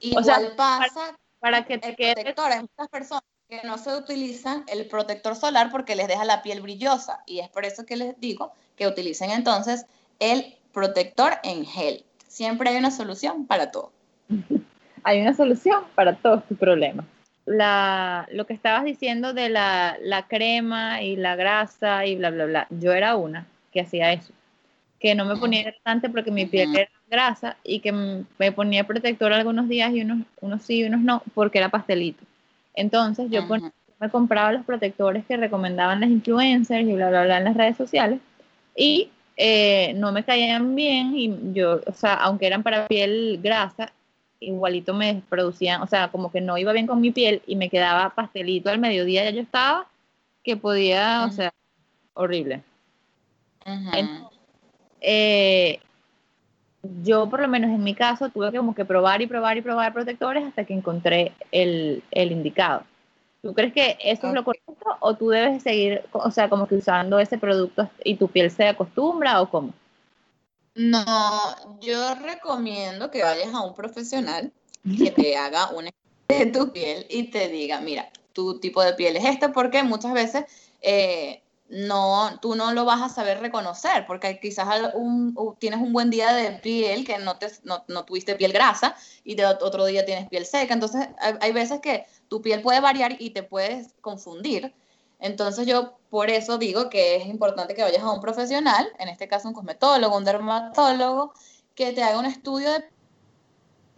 Igual 0.00 0.52
pasa 0.56 1.16
para, 1.40 1.64
que 1.64 1.78
te 1.78 1.94
quede... 1.96 2.24
muchas 2.24 2.88
personas 2.90 3.22
que 3.48 3.60
no 3.64 3.78
se 3.78 3.94
utiliza 3.94 4.64
el 4.66 4.86
protector 4.86 5.36
solar 5.36 5.70
porque 5.70 5.96
les 5.96 6.08
deja 6.08 6.24
la 6.24 6.42
piel 6.42 6.60
brillosa 6.60 7.22
y 7.26 7.40
es 7.40 7.48
por 7.48 7.64
eso 7.64 7.84
que 7.84 7.96
les 7.96 8.18
digo 8.18 8.52
que 8.76 8.86
utilicen 8.86 9.30
entonces 9.30 9.86
el 10.18 10.56
protector 10.72 11.34
en 11.42 11.64
gel. 11.64 12.04
Siempre 12.26 12.70
hay 12.70 12.76
una 12.76 12.90
solución 12.90 13.46
para 13.46 13.70
todo. 13.70 13.92
hay 15.04 15.20
una 15.20 15.34
solución 15.34 15.84
para 15.94 16.16
todos 16.16 16.46
tus 16.46 16.58
problemas. 16.58 17.06
La, 17.44 18.28
lo 18.30 18.46
que 18.46 18.54
estabas 18.54 18.84
diciendo 18.84 19.32
de 19.32 19.48
la, 19.48 19.96
la, 20.00 20.28
crema 20.28 21.02
y 21.02 21.16
la 21.16 21.34
grasa 21.34 22.06
y 22.06 22.16
bla, 22.16 22.30
bla, 22.30 22.46
bla. 22.46 22.66
Yo 22.70 22.92
era 22.92 23.16
una 23.16 23.46
que 23.72 23.80
hacía 23.80 24.12
eso. 24.12 24.32
Que 25.00 25.16
no 25.16 25.24
me 25.24 25.36
ponía 25.36 25.62
hidratante 25.62 26.08
porque 26.08 26.30
mi 26.30 26.46
piel 26.46 26.76
era 26.76 26.90
grasa 27.10 27.56
y 27.64 27.80
que 27.80 27.92
me 27.92 28.52
ponía 28.52 28.86
protector 28.86 29.32
algunos 29.32 29.68
días 29.68 29.92
y 29.92 30.02
unos, 30.02 30.20
unos 30.40 30.62
sí 30.62 30.78
y 30.78 30.84
unos 30.84 31.00
no 31.00 31.22
porque 31.34 31.58
era 31.58 31.68
pastelito. 31.68 32.24
Entonces 32.74 33.30
yo 33.30 33.42
me 34.00 34.10
compraba 34.10 34.52
los 34.52 34.64
protectores 34.64 35.24
que 35.26 35.36
recomendaban 35.36 36.00
las 36.00 36.10
influencers 36.10 36.88
y 36.88 36.92
bla, 36.94 37.10
bla, 37.10 37.24
bla 37.24 37.38
en 37.38 37.44
las 37.44 37.56
redes 37.56 37.76
sociales 37.76 38.20
y 38.74 39.10
eh, 39.36 39.92
no 39.96 40.12
me 40.12 40.24
caían 40.24 40.74
bien 40.74 41.16
y 41.16 41.52
yo, 41.52 41.80
o 41.86 41.92
sea, 41.92 42.14
aunque 42.14 42.46
eran 42.46 42.62
para 42.62 42.86
piel 42.86 43.40
grasa, 43.42 43.92
igualito 44.46 44.94
me 44.94 45.22
producían, 45.28 45.82
o 45.82 45.86
sea, 45.86 46.08
como 46.08 46.30
que 46.30 46.40
no 46.40 46.58
iba 46.58 46.72
bien 46.72 46.86
con 46.86 47.00
mi 47.00 47.10
piel 47.10 47.42
y 47.46 47.56
me 47.56 47.68
quedaba 47.68 48.14
pastelito 48.14 48.70
al 48.70 48.78
mediodía, 48.78 49.24
ya 49.24 49.30
yo 49.30 49.40
estaba 49.40 49.86
que 50.42 50.56
podía, 50.56 51.24
o 51.24 51.30
sea, 51.30 51.52
horrible. 52.14 52.62
Eh, 55.00 55.80
yo 57.02 57.28
por 57.28 57.40
lo 57.40 57.48
menos 57.48 57.70
en 57.70 57.82
mi 57.82 57.94
caso 57.94 58.28
tuve 58.28 58.50
que 58.50 58.58
como 58.58 58.74
que 58.74 58.84
probar 58.84 59.22
y 59.22 59.26
probar 59.26 59.56
y 59.56 59.62
probar 59.62 59.92
protectores 59.92 60.44
hasta 60.44 60.64
que 60.64 60.74
encontré 60.74 61.32
el, 61.52 62.02
indicado. 62.12 62.82
¿Tú 63.40 63.54
crees 63.54 63.72
que 63.72 63.98
eso 64.02 64.28
es 64.28 64.34
lo 64.34 64.44
correcto 64.44 64.74
o 65.00 65.14
tú 65.14 65.28
debes 65.28 65.62
seguir, 65.62 66.02
o 66.12 66.30
sea, 66.30 66.48
como 66.48 66.66
que 66.66 66.76
usando 66.76 67.18
ese 67.18 67.38
producto 67.38 67.88
y 68.04 68.16
tu 68.16 68.28
piel 68.28 68.50
se 68.50 68.68
acostumbra 68.68 69.40
o 69.40 69.50
cómo? 69.50 69.74
No, 70.74 71.80
yo 71.80 72.14
recomiendo 72.14 73.10
que 73.10 73.22
vayas 73.22 73.52
a 73.52 73.60
un 73.60 73.74
profesional 73.74 74.52
que 74.96 75.10
te 75.10 75.36
haga 75.36 75.70
un 75.70 75.90
de 76.28 76.46
tu 76.46 76.72
piel 76.72 77.06
y 77.10 77.24
te 77.24 77.48
diga, 77.48 77.80
mira, 77.80 78.10
tu 78.32 78.58
tipo 78.58 78.82
de 78.82 78.94
piel 78.94 79.16
es 79.16 79.24
este, 79.24 79.50
porque 79.50 79.82
muchas 79.82 80.14
veces 80.14 80.44
eh, 80.80 81.42
no, 81.68 82.38
tú 82.40 82.54
no 82.54 82.72
lo 82.72 82.84
vas 82.84 83.00
a 83.00 83.08
saber 83.08 83.40
reconocer, 83.40 84.06
porque 84.06 84.38
quizás 84.38 84.68
tienes 85.58 85.80
un 85.80 85.92
buen 85.92 86.10
día 86.10 86.32
de 86.34 86.52
piel 86.52 87.04
que 87.04 87.16
no, 87.18 87.38
te, 87.38 87.48
no, 87.64 88.04
tuviste 88.04 88.34
piel 88.34 88.52
grasa 88.52 88.94
y 89.24 89.34
de 89.36 89.46
otro 89.46 89.86
día 89.86 90.04
tienes 90.04 90.28
piel 90.28 90.44
seca. 90.44 90.74
Entonces, 90.74 91.08
hay, 91.18 91.52
veces 91.52 91.80
que 91.80 92.04
tu 92.28 92.42
piel 92.42 92.60
puede 92.60 92.80
variar 92.80 93.16
y 93.18 93.30
te 93.30 93.42
puedes 93.42 93.94
confundir. 94.02 94.74
Entonces, 95.22 95.66
yo 95.66 95.98
por 96.10 96.28
eso 96.30 96.58
digo 96.58 96.90
que 96.90 97.16
es 97.16 97.26
importante 97.26 97.74
que 97.74 97.82
vayas 97.82 98.02
a 98.02 98.10
un 98.10 98.20
profesional, 98.20 98.92
en 98.98 99.08
este 99.08 99.28
caso 99.28 99.48
un 99.48 99.54
cosmetólogo, 99.54 100.16
un 100.16 100.24
dermatólogo, 100.24 101.32
que 101.74 101.92
te 101.92 102.02
haga 102.02 102.18
un 102.18 102.26
estudio 102.26 102.70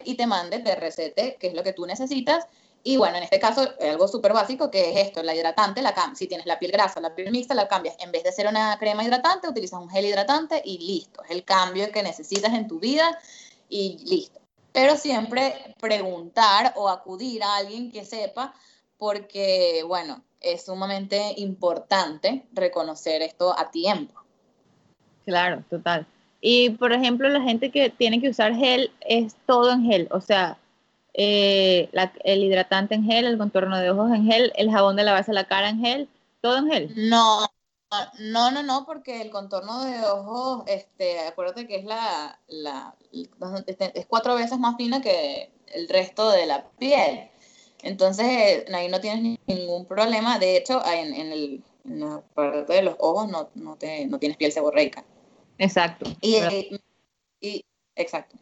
y 0.03 0.15
te 0.15 0.27
mande, 0.27 0.59
te 0.59 0.75
recete 0.75 1.35
qué 1.39 1.47
es 1.47 1.53
lo 1.55 1.63
que 1.63 1.73
tú 1.73 1.85
necesitas 1.85 2.47
Y 2.87 2.97
bueno, 2.97 3.17
en 3.17 3.23
este 3.23 3.39
caso, 3.39 3.67
algo 3.81 4.07
súper 4.07 4.31
básico 4.33 4.69
que 4.69 4.91
es 4.91 5.07
esto, 5.07 5.23
la 5.23 5.33
hidratante, 5.33 5.81
la 5.81 5.95
si 6.15 6.27
tienes 6.27 6.45
la 6.45 6.59
piel 6.59 6.71
grasa, 6.71 7.01
la 7.01 7.15
piel 7.15 7.31
mixta, 7.31 7.55
la 7.55 7.67
cambias. 7.67 7.95
En 7.99 8.11
vez 8.11 8.23
de 8.23 8.31
ser 8.31 8.47
una 8.47 8.77
crema 8.77 9.03
hidratante, 9.03 9.49
utilizas 9.49 9.79
un 9.79 9.89
gel 9.89 10.05
hidratante 10.05 10.61
y 10.63 10.77
listo. 10.77 11.23
Es 11.23 11.31
el 11.31 11.43
cambio 11.43 11.91
que 11.91 12.03
necesitas 12.03 12.53
en 12.53 12.67
tu 12.67 12.79
vida 12.79 13.17
y 13.69 13.97
listo. 14.05 14.39
Pero 14.71 14.97
siempre 14.97 15.75
preguntar 15.79 16.73
o 16.75 16.87
acudir 16.87 17.41
a 17.41 17.55
alguien 17.55 17.91
que 17.91 18.05
sepa, 18.05 18.53
porque, 18.97 19.83
bueno, 19.87 20.23
es 20.45 20.65
sumamente 20.65 21.33
importante 21.37 22.45
reconocer 22.53 23.21
esto 23.21 23.57
a 23.57 23.71
tiempo. 23.71 24.21
Claro, 25.25 25.63
total. 25.69 26.05
Y, 26.41 26.71
por 26.71 26.93
ejemplo, 26.93 27.27
la 27.29 27.41
gente 27.41 27.71
que 27.71 27.89
tiene 27.89 28.21
que 28.21 28.29
usar 28.29 28.53
gel 28.53 28.91
es 29.01 29.35
todo 29.47 29.71
en 29.71 29.83
gel, 29.85 30.07
o 30.11 30.21
sea, 30.21 30.57
eh, 31.13 31.89
el 32.23 32.43
hidratante 32.43 32.93
en 32.93 33.05
gel, 33.05 33.25
el 33.25 33.37
contorno 33.37 33.79
de 33.79 33.89
ojos 33.89 34.11
en 34.11 34.25
gel, 34.25 34.51
el 34.55 34.69
jabón 34.69 34.95
de 34.95 35.03
lavarse 35.03 35.33
la 35.33 35.47
cara 35.47 35.69
en 35.69 35.79
gel, 35.79 36.09
todo 36.41 36.57
en 36.57 36.69
gel. 36.69 36.93
No, 36.95 37.47
no, 38.19 38.51
no, 38.51 38.63
no, 38.63 38.85
porque 38.85 39.21
el 39.21 39.29
contorno 39.29 39.83
de 39.83 40.03
ojos, 40.05 40.63
este, 40.67 41.19
acuérdate 41.19 41.67
que 41.67 41.77
es 41.77 41.85
la, 41.85 42.39
la, 42.47 42.95
es 43.11 44.05
cuatro 44.07 44.35
veces 44.35 44.59
más 44.59 44.75
fina 44.75 45.01
que 45.01 45.51
el 45.73 45.87
resto 45.87 46.29
de 46.31 46.45
la 46.45 46.69
piel. 46.77 47.29
Entonces, 47.85 48.65
ahí 48.73 48.89
no 48.89 48.99
tienes 48.99 49.39
ningún 49.45 49.85
problema. 49.85 50.39
De 50.39 50.57
hecho, 50.57 50.81
en, 50.85 51.13
en, 51.13 51.31
el, 51.31 51.63
la 51.83 52.21
parte 52.33 52.73
de 52.73 52.81
los 52.81 52.95
ojos 52.99 53.29
no, 53.29 53.49
no, 53.53 53.77
te, 53.77 54.05
no 54.07 54.19
tienes 54.19 54.37
piel 54.37 54.51
seborreica. 54.51 55.05
Exacto. 55.57 56.09
Y, 56.19 56.37
y, 57.39 57.63
exacto 57.95 58.37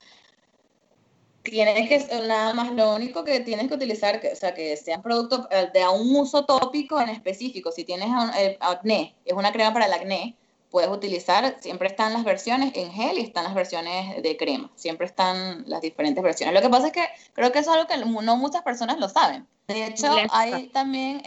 tienes 1.44 1.90
que, 1.90 2.22
nada 2.26 2.54
más, 2.54 2.72
lo 2.72 2.96
único 2.96 3.24
que 3.24 3.42
tienes 3.42 3.68
que 3.68 3.74
utilizar, 3.74 4.22
o 4.32 4.36
sea, 4.36 4.54
que 4.54 4.78
sean 4.78 5.02
productos 5.02 5.46
eh, 5.52 5.70
de 5.74 5.86
un 5.88 6.16
uso 6.16 6.46
tópico 6.46 7.00
en 7.02 7.10
específico. 7.10 7.72
Si 7.72 7.84
tienes 7.84 8.08
eh, 8.38 8.58
acné, 8.62 9.16
es 9.26 9.34
una 9.34 9.52
crema 9.52 9.74
para 9.74 9.88
el 9.88 9.94
acné, 9.94 10.38
puedes 10.74 10.90
utilizar, 10.90 11.56
siempre 11.60 11.88
están 11.88 12.14
las 12.14 12.24
versiones 12.24 12.76
en 12.76 12.92
gel 12.92 13.20
y 13.20 13.22
están 13.22 13.44
las 13.44 13.54
versiones 13.54 14.24
de 14.24 14.38
crema. 14.38 14.72
Siempre 14.74 15.06
están 15.06 15.66
las 15.68 15.82
diferentes 15.82 16.24
versiones. 16.24 16.56
Lo 16.56 16.62
que 16.62 16.70
pasa 16.70 16.88
es 16.88 16.94
que 16.94 17.06
creo 17.34 17.52
que 17.52 17.60
es 17.60 17.68
algo 17.68 17.86
que 17.86 17.96
no 17.96 18.38
muchas 18.38 18.64
personas 18.64 18.98
lo 18.98 19.08
saben. 19.08 19.46
De 19.68 19.86
hecho, 19.86 20.08
hay 20.32 20.70
también, 20.70 21.22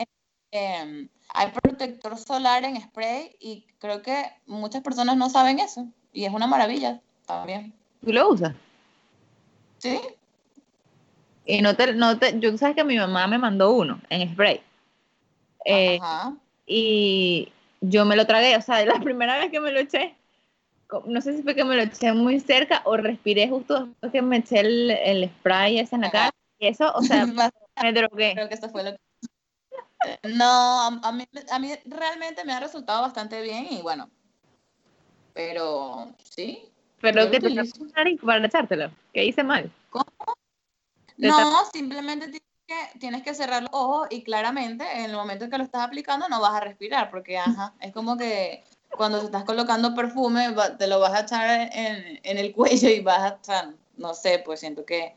em, 0.50 1.08
hay 1.28 1.52
protector 1.52 2.18
solar 2.18 2.64
en 2.64 2.82
spray 2.82 3.36
y 3.38 3.64
creo 3.78 4.02
que 4.02 4.24
muchas 4.46 4.82
personas 4.82 5.16
no 5.16 5.30
saben 5.30 5.60
eso. 5.60 5.86
Y 6.12 6.24
es 6.24 6.32
una 6.32 6.48
maravilla 6.48 7.00
también. 7.24 7.72
¿Tú 8.04 8.12
lo 8.12 8.28
usas? 8.30 8.52
Sí. 9.78 10.00
Y 11.44 11.62
no 11.62 11.76
te, 11.76 11.92
no 11.92 12.18
te, 12.18 12.36
yo 12.40 12.58
sabes 12.58 12.74
que 12.74 12.82
mi 12.82 12.96
mamá 12.96 13.28
me 13.28 13.38
mandó 13.38 13.70
uno 13.74 14.00
en 14.10 14.28
spray. 14.32 14.60
Eh, 15.64 16.00
y 16.66 17.52
yo 17.88 18.04
me 18.04 18.16
lo 18.16 18.26
tragué, 18.26 18.56
o 18.56 18.62
sea, 18.62 18.84
la 18.86 19.00
primera 19.00 19.38
vez 19.38 19.50
que 19.50 19.60
me 19.60 19.72
lo 19.72 19.80
eché, 19.80 20.14
no 21.06 21.20
sé 21.20 21.36
si 21.36 21.42
fue 21.42 21.54
que 21.54 21.64
me 21.64 21.76
lo 21.76 21.82
eché 21.82 22.12
muy 22.12 22.40
cerca 22.40 22.82
o 22.84 22.96
respiré 22.96 23.48
justo 23.48 23.86
después 23.86 24.12
que 24.12 24.22
me 24.22 24.38
eché 24.38 24.60
el, 24.60 25.30
spray 25.38 25.78
ese 25.78 25.96
en 25.96 26.02
la 26.02 26.10
cara. 26.10 26.30
Y 26.58 26.68
eso, 26.68 26.92
o 26.94 27.02
sea, 27.02 27.26
me 27.82 27.92
drogué. 27.92 28.32
Creo 28.34 28.48
que 28.48 28.54
eso 28.54 28.68
fue 28.68 28.84
lo 28.84 28.92
que... 28.92 28.98
No, 30.22 31.00
a 31.02 31.12
mí, 31.12 31.24
a 31.50 31.58
mí 31.58 31.72
realmente 31.86 32.44
me 32.44 32.52
ha 32.52 32.60
resultado 32.60 33.02
bastante 33.02 33.42
bien 33.42 33.66
y 33.70 33.82
bueno, 33.82 34.08
pero 35.32 36.14
sí, 36.22 36.70
pero 37.00 37.30
que 37.30 37.40
te 37.40 37.50
nariz 37.50 38.20
para 38.20 38.46
echártelo. 38.46 38.90
¿Qué 39.12 39.24
hice 39.24 39.42
mal? 39.42 39.70
¿Cómo? 39.90 40.06
No, 41.18 41.64
simplemente 41.72 42.40
que, 42.66 42.98
tienes 42.98 43.22
que 43.22 43.34
cerrar 43.34 43.62
los 43.62 43.70
ojos 43.72 44.08
y 44.10 44.22
claramente 44.22 44.84
en 44.98 45.06
el 45.06 45.16
momento 45.16 45.44
en 45.44 45.50
que 45.50 45.58
lo 45.58 45.64
estás 45.64 45.82
aplicando 45.82 46.28
no 46.28 46.40
vas 46.40 46.54
a 46.54 46.60
respirar 46.60 47.10
porque, 47.10 47.38
ajá, 47.38 47.74
es 47.80 47.92
como 47.92 48.16
que 48.16 48.64
cuando 48.90 49.20
te 49.20 49.26
estás 49.26 49.44
colocando 49.44 49.94
perfume 49.94 50.54
te 50.78 50.86
lo 50.86 51.00
vas 51.00 51.12
a 51.14 51.20
echar 51.20 51.70
en, 51.72 52.20
en 52.22 52.38
el 52.38 52.52
cuello 52.52 52.88
y 52.88 53.00
vas 53.00 53.20
a 53.20 53.36
echar, 53.40 53.68
no 53.96 54.14
sé, 54.14 54.42
pues 54.44 54.60
siento 54.60 54.84
que 54.84 55.14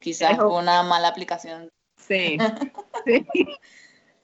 quizás 0.00 0.36
fue 0.36 0.58
una 0.58 0.82
mala 0.82 1.08
aplicación. 1.08 1.70
Sí, 1.96 2.36
sí. 3.06 3.26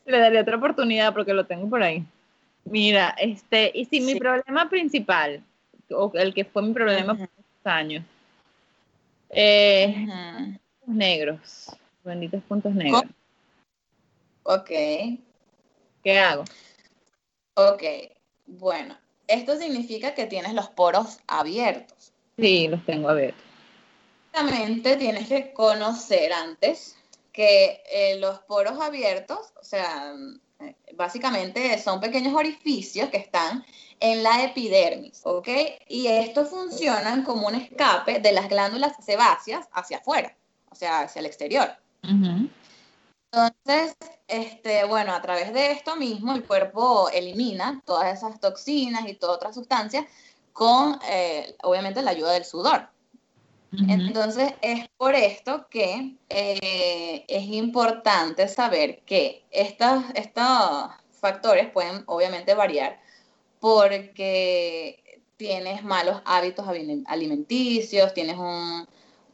Le 0.05 0.19
daría 0.19 0.41
otra 0.41 0.57
oportunidad 0.57 1.13
porque 1.13 1.35
lo 1.35 1.47
tengo 1.47 1.69
por 1.69 1.83
ahí. 1.83 2.05
Mira, 2.65 3.15
este, 3.19 3.71
y 3.75 3.85
si 3.85 4.01
mi 4.01 4.17
problema 4.17 4.69
principal 4.69 5.43
o 5.91 6.11
el 6.15 6.35
que 6.35 6.45
fue 6.45 6.63
mi 6.63 6.73
problema 6.73 7.15
por 7.15 7.21
muchos 7.21 7.67
años. 7.67 8.05
Eh, 9.31 10.07
Negros, 10.87 11.71
benditos 12.09 12.43
puntos 12.43 12.75
negros. 12.75 13.05
Ok. 14.43 14.71
¿Qué 16.03 16.19
hago? 16.19 16.45
Ok, 17.55 17.83
bueno, 18.47 18.97
esto 19.27 19.57
significa 19.57 20.15
que 20.15 20.27
tienes 20.27 20.55
los 20.55 20.69
poros 20.71 21.19
abiertos. 21.27 22.13
Sí, 22.37 22.69
los 22.69 22.85
tengo 22.87 23.09
abiertos. 23.09 23.43
Básicamente 24.33 24.97
tienes 24.97 25.29
que 25.29 25.53
conocer 25.53 26.33
antes 26.33 26.97
que 27.33 27.83
eh, 27.91 28.17
los 28.19 28.39
poros 28.41 28.81
abiertos, 28.81 29.53
o 29.61 29.65
sea, 29.65 30.15
eh, 30.61 30.75
básicamente 30.95 31.79
son 31.79 32.01
pequeños 32.01 32.35
orificios 32.35 33.11
que 33.11 33.19
están 33.19 33.65
en 34.01 34.23
la 34.23 34.45
epidermis, 34.45 35.21
¿ok? 35.25 35.49
Y 35.89 36.07
estos 36.07 36.49
funcionan 36.49 37.25
como 37.25 37.49
un 37.49 37.57
escape 37.57 38.21
de 38.21 38.33
las 38.33 38.49
glándulas 38.49 38.93
sebáceas 39.05 39.69
hacia 39.73 39.99
afuera, 39.99 40.37
o 40.71 40.75
sea, 40.75 41.01
hacia 41.01 41.21
el 41.21 41.27
exterior. 41.27 41.69
Entonces, 42.03 43.97
este, 44.27 44.85
bueno, 44.85 45.15
a 45.15 45.21
través 45.21 45.53
de 45.53 45.73
esto 45.73 45.97
mismo 45.97 46.35
el 46.35 46.45
cuerpo 46.45 47.11
elimina 47.11 47.83
todas 47.85 48.17
esas 48.17 48.41
toxinas 48.41 49.07
y 49.09 49.15
todas 49.15 49.37
otras 49.37 49.55
sustancias 49.55 50.07
con, 50.53 50.99
eh, 51.09 51.57
obviamente, 51.63 52.03
la 52.03 52.13
ayuda 52.13 52.33
del 52.33 52.45
sudor. 52.45 52.89
Entonces, 53.71 54.55
es 54.63 54.89
por 54.97 55.15
esto 55.15 55.67
que 55.69 56.17
eh, 56.31 57.25
es 57.29 57.45
importante 57.49 58.49
saber 58.49 59.01
que 59.01 59.45
estos, 59.51 60.05
estos 60.15 60.91
factores 61.21 61.71
pueden, 61.71 62.03
obviamente, 62.07 62.55
variar 62.55 62.99
porque 63.61 65.21
tienes 65.37 65.85
malos 65.85 66.23
hábitos 66.25 66.67
alimenticios, 67.07 68.15
tienes 68.15 68.39
un 68.39 68.89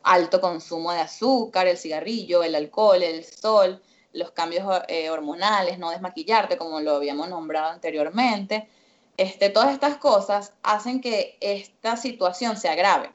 alto 0.05 0.41
consumo 0.41 0.93
de 0.93 1.01
azúcar, 1.01 1.67
el 1.67 1.79
cigarrillo, 1.79 2.43
el 2.43 2.55
alcohol, 2.55 3.03
el 3.03 3.25
sol, 3.25 3.83
los 4.13 4.31
cambios 4.31 4.67
eh, 4.89 5.11
hormonales, 5.11 5.79
no 5.79 5.91
desmaquillarte 5.91 6.57
como 6.57 6.81
lo 6.81 6.97
habíamos 6.97 7.29
nombrado 7.29 7.71
anteriormente. 7.71 8.69
Este, 9.17 9.51
todas 9.51 9.73
estas 9.73 9.97
cosas 9.97 10.53
hacen 10.63 11.01
que 11.01 11.37
esta 11.41 11.97
situación 11.97 12.57
se 12.57 12.69
agrave. 12.69 13.11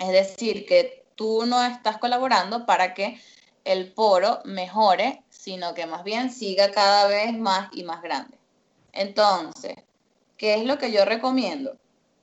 Es 0.00 0.08
decir, 0.08 0.66
que 0.66 1.04
tú 1.14 1.44
no 1.46 1.62
estás 1.64 1.98
colaborando 1.98 2.66
para 2.66 2.94
que 2.94 3.20
el 3.64 3.92
poro 3.92 4.40
mejore, 4.44 5.22
sino 5.30 5.74
que 5.74 5.86
más 5.86 6.04
bien 6.04 6.30
siga 6.30 6.70
cada 6.70 7.06
vez 7.06 7.32
más 7.38 7.68
y 7.72 7.84
más 7.84 8.02
grande. 8.02 8.38
Entonces, 8.92 9.76
¿Qué 10.40 10.54
es 10.54 10.64
lo 10.64 10.78
que 10.78 10.90
yo 10.90 11.04
recomiendo? 11.04 11.76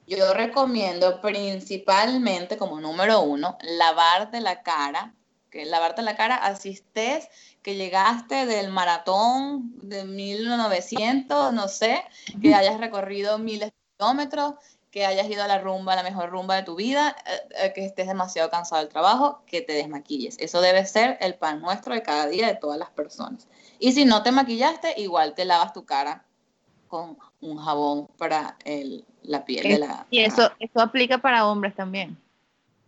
Yo 0.07 0.33
recomiendo 0.33 1.19
principalmente 1.19 2.55
como 2.55 2.79
número 2.79 3.19
uno, 3.19 3.57
lavarte 3.61 4.39
la 4.39 4.63
cara, 4.63 5.13
que 5.51 5.65
lavarte 5.65 6.01
la 6.01 6.15
cara 6.15 6.37
asistes 6.37 7.27
que 7.61 7.75
llegaste 7.75 8.45
del 8.45 8.69
maratón 8.69 9.73
de 9.81 10.05
1900, 10.05 11.51
no 11.51 11.67
sé, 11.67 12.05
que 12.41 12.55
hayas 12.55 12.79
recorrido 12.79 13.37
miles 13.37 13.71
de 13.71 13.75
kilómetros, 13.97 14.53
que 14.91 15.05
hayas 15.05 15.29
ido 15.29 15.43
a 15.43 15.47
la 15.47 15.59
rumba, 15.59 15.97
la 15.97 16.03
mejor 16.03 16.29
rumba 16.29 16.55
de 16.55 16.63
tu 16.63 16.75
vida, 16.75 17.13
eh, 17.25 17.65
eh, 17.65 17.73
que 17.73 17.85
estés 17.85 18.07
demasiado 18.07 18.49
cansado 18.49 18.81
del 18.81 18.89
trabajo, 18.89 19.43
que 19.45 19.59
te 19.59 19.73
desmaquilles. 19.73 20.37
Eso 20.39 20.61
debe 20.61 20.85
ser 20.85 21.17
el 21.19 21.35
pan 21.35 21.61
nuestro 21.61 21.93
de 21.93 22.01
cada 22.01 22.27
día 22.27 22.47
de 22.47 22.55
todas 22.55 22.79
las 22.79 22.91
personas. 22.91 23.49
Y 23.77 23.91
si 23.91 24.05
no 24.05 24.23
te 24.23 24.31
maquillaste, 24.31 24.93
igual 25.01 25.35
te 25.35 25.43
lavas 25.43 25.73
tu 25.73 25.85
cara 25.85 26.25
con 26.87 27.17
un 27.41 27.57
jabón 27.57 28.07
para 28.17 28.57
el, 28.63 29.05
la 29.27 29.45
piel 29.45 29.63
de 29.63 29.79
la... 29.79 30.07
Y 30.09 30.19
eso, 30.19 30.51
eso 30.59 30.81
aplica 30.81 31.19
para 31.19 31.45
hombres 31.45 31.75
también. 31.75 32.17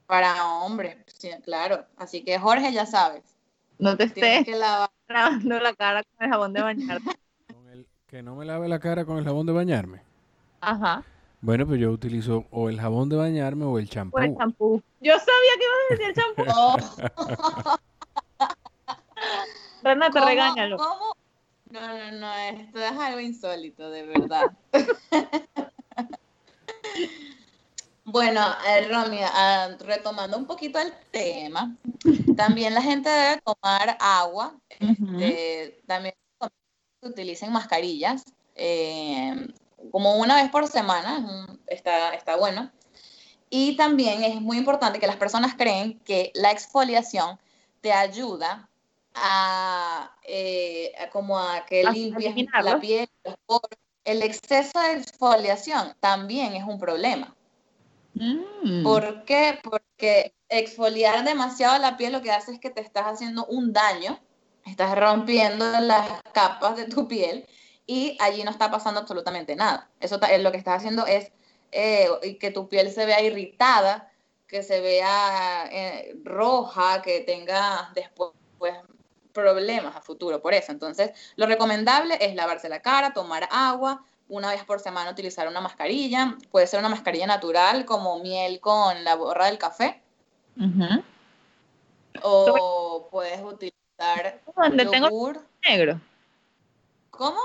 Para 0.07 0.45
hombres, 0.45 0.97
sí, 1.05 1.29
claro. 1.43 1.85
Así 1.97 2.23
que 2.23 2.39
Jorge, 2.39 2.73
ya 2.73 2.85
sabes. 2.85 3.23
No 3.77 3.95
te 3.95 4.05
estés 4.05 4.47
lavando 4.47 5.59
la 5.59 5.73
cara 5.73 6.03
con 6.03 6.25
el 6.25 6.31
jabón 6.31 6.53
de 6.53 6.61
bañarte. 6.61 7.11
que 8.07 8.23
no 8.23 8.35
me 8.35 8.45
lave 8.45 8.67
la 8.67 8.79
cara 8.79 9.05
con 9.05 9.19
el 9.19 9.23
jabón 9.23 9.45
de 9.45 9.53
bañarme. 9.53 10.01
Ajá. 10.61 11.03
Bueno, 11.41 11.67
pues 11.67 11.79
yo 11.79 11.91
utilizo 11.91 12.45
o 12.49 12.69
el 12.69 12.81
jabón 12.81 13.07
de 13.07 13.15
bañarme 13.15 13.65
o 13.65 13.77
el 13.77 13.87
champú. 13.87 14.17
O 14.17 14.19
el 14.19 14.35
champú. 14.35 14.81
Yo 14.99 15.13
sabía 15.13 15.51
que 15.57 15.63
ibas 15.63 15.77
a 15.79 15.93
decir 15.93 16.07
el 16.09 16.15
champú. 16.15 16.43
Renata, 19.83 20.25
regáñalo. 20.25 20.77
¿cómo, 20.77 21.15
no, 21.69 21.81
no, 21.81 22.11
no, 22.13 22.33
esto 22.35 22.79
es 22.79 22.91
algo 22.91 23.19
insólito, 23.19 23.91
de 23.91 24.03
verdad. 24.07 24.51
Bueno, 28.05 28.41
eh, 28.67 28.87
Romy, 28.87 29.19
ah, 29.23 29.69
retomando 29.79 30.37
un 30.37 30.45
poquito 30.45 30.79
el 30.79 30.91
tema, 31.11 31.75
También 32.35 32.73
la 32.73 32.81
gente 32.81 33.09
debe 33.09 33.41
tomar 33.41 33.97
agua. 33.99 34.55
Este, 34.79 35.81
también 35.85 36.15
se 37.01 37.07
utilicen 37.07 37.51
mascarillas. 37.51 38.23
eh, 38.55 39.47
como 39.91 40.17
una 40.17 40.35
vez 40.35 40.49
por 40.51 40.67
semana, 40.67 41.17
un- 41.19 41.61
está, 41.67 42.13
está 42.13 42.35
bueno. 42.35 42.69
Y 43.49 43.77
también 43.77 44.23
es 44.23 44.41
muy 44.41 44.57
importante 44.57 44.99
que 44.99 45.07
las 45.07 45.15
personas 45.15 45.55
creen 45.55 45.97
que 45.99 46.31
la 46.35 46.51
exfoliación 46.51 47.39
te 47.81 47.93
ayuda 47.93 48.67
a, 49.15 50.13
eh, 50.23 50.91
a 50.99 51.09
como 51.09 51.39
a 51.39 51.65
que 51.65 51.83
limpies 51.93 52.35
la 52.61 52.79
piel, 52.81 53.09
los 53.23 53.35
poros. 53.45 53.69
El 54.09 54.23
exceso 54.23 54.79
de 54.79 54.93
exfoliación 54.93 55.93
también 55.99 56.53
es 56.53 56.63
un 56.63 56.79
problema. 56.79 57.35
Mm. 58.15 58.81
¿Por 58.81 59.23
qué? 59.23 59.59
Porque 59.61 60.33
exfoliar 60.49 61.23
demasiado 61.23 61.77
la 61.77 61.95
piel 61.95 62.13
lo 62.13 62.23
que 62.23 62.31
hace 62.31 62.53
es 62.53 62.59
que 62.59 62.71
te 62.71 62.81
estás 62.81 63.05
haciendo 63.05 63.45
un 63.45 63.71
daño, 63.71 64.19
estás 64.65 64.97
rompiendo 64.97 65.63
las 65.81 66.23
capas 66.33 66.75
de 66.75 66.85
tu 66.85 67.07
piel 67.07 67.45
y 67.85 68.17
allí 68.19 68.43
no 68.43 68.49
está 68.49 68.71
pasando 68.71 68.99
absolutamente 68.99 69.55
nada. 69.55 69.91
Eso 69.99 70.19
lo 70.39 70.51
que 70.51 70.57
estás 70.57 70.77
haciendo 70.77 71.05
es 71.05 71.31
eh, 71.71 72.09
que 72.39 72.49
tu 72.49 72.67
piel 72.67 72.91
se 72.91 73.05
vea 73.05 73.21
irritada, 73.21 74.11
que 74.47 74.63
se 74.63 74.81
vea 74.81 75.69
eh, 75.71 76.15
roja, 76.23 77.03
que 77.03 77.19
tenga 77.19 77.91
después 77.93 78.31
pues, 78.57 78.73
problemas 79.39 79.95
a 79.95 80.01
futuro 80.01 80.41
por 80.41 80.53
eso. 80.53 80.71
Entonces, 80.71 81.11
lo 81.35 81.45
recomendable 81.45 82.17
es 82.21 82.35
lavarse 82.35 82.69
la 82.69 82.81
cara, 82.81 83.13
tomar 83.13 83.47
agua, 83.51 84.03
una 84.27 84.51
vez 84.51 84.63
por 84.63 84.79
semana 84.79 85.09
utilizar 85.11 85.47
una 85.47 85.61
mascarilla, 85.61 86.37
puede 86.51 86.67
ser 86.67 86.79
una 86.79 86.89
mascarilla 86.89 87.25
natural 87.25 87.85
como 87.85 88.19
miel 88.19 88.59
con 88.59 89.03
la 89.03 89.15
borra 89.15 89.47
del 89.47 89.57
café, 89.57 90.01
o 92.21 93.07
puedes 93.11 93.41
utilizar 93.41 94.41
Donde 94.55 94.85
tengo 94.85 95.07
yogur. 95.09 95.45
negro. 95.63 95.99
¿Cómo? 97.09 97.39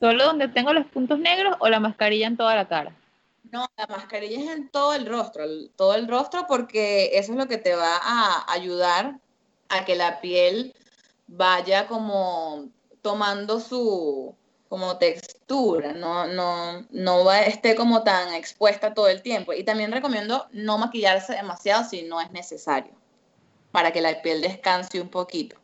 ¿Solo 0.00 0.24
donde 0.24 0.48
tengo 0.48 0.72
los 0.72 0.86
puntos 0.86 1.18
negros 1.18 1.56
o 1.58 1.68
la 1.68 1.80
mascarilla 1.80 2.26
en 2.26 2.36
toda 2.36 2.54
la 2.54 2.68
cara? 2.68 2.92
No, 3.50 3.66
la 3.76 3.86
mascarilla 3.86 4.40
es 4.42 4.50
en 4.50 4.68
todo 4.68 4.94
el 4.94 5.06
rostro, 5.06 5.44
el- 5.44 5.70
todo 5.76 5.94
el 5.94 6.08
rostro 6.08 6.46
porque 6.48 7.10
eso 7.16 7.32
es 7.32 7.38
lo 7.38 7.46
que 7.46 7.58
te 7.58 7.74
va 7.76 7.96
a 8.02 8.52
ayudar 8.52 9.18
a 9.68 9.84
que 9.84 9.94
la 9.94 10.20
piel 10.20 10.74
vaya 11.26 11.86
como 11.86 12.68
tomando 13.02 13.60
su 13.60 14.34
como 14.68 14.98
textura, 14.98 15.92
no, 15.92 16.26
no, 16.26 16.84
no 16.90 17.24
va, 17.24 17.42
esté 17.42 17.76
como 17.76 18.02
tan 18.02 18.34
expuesta 18.34 18.94
todo 18.94 19.08
el 19.08 19.22
tiempo. 19.22 19.52
Y 19.52 19.62
también 19.62 19.92
recomiendo 19.92 20.46
no 20.52 20.78
maquillarse 20.78 21.34
demasiado 21.34 21.84
si 21.84 22.02
no 22.02 22.20
es 22.20 22.32
necesario, 22.32 22.92
para 23.70 23.92
que 23.92 24.00
la 24.00 24.20
piel 24.22 24.40
descanse 24.40 25.00
un 25.00 25.08
poquito. 25.08 25.56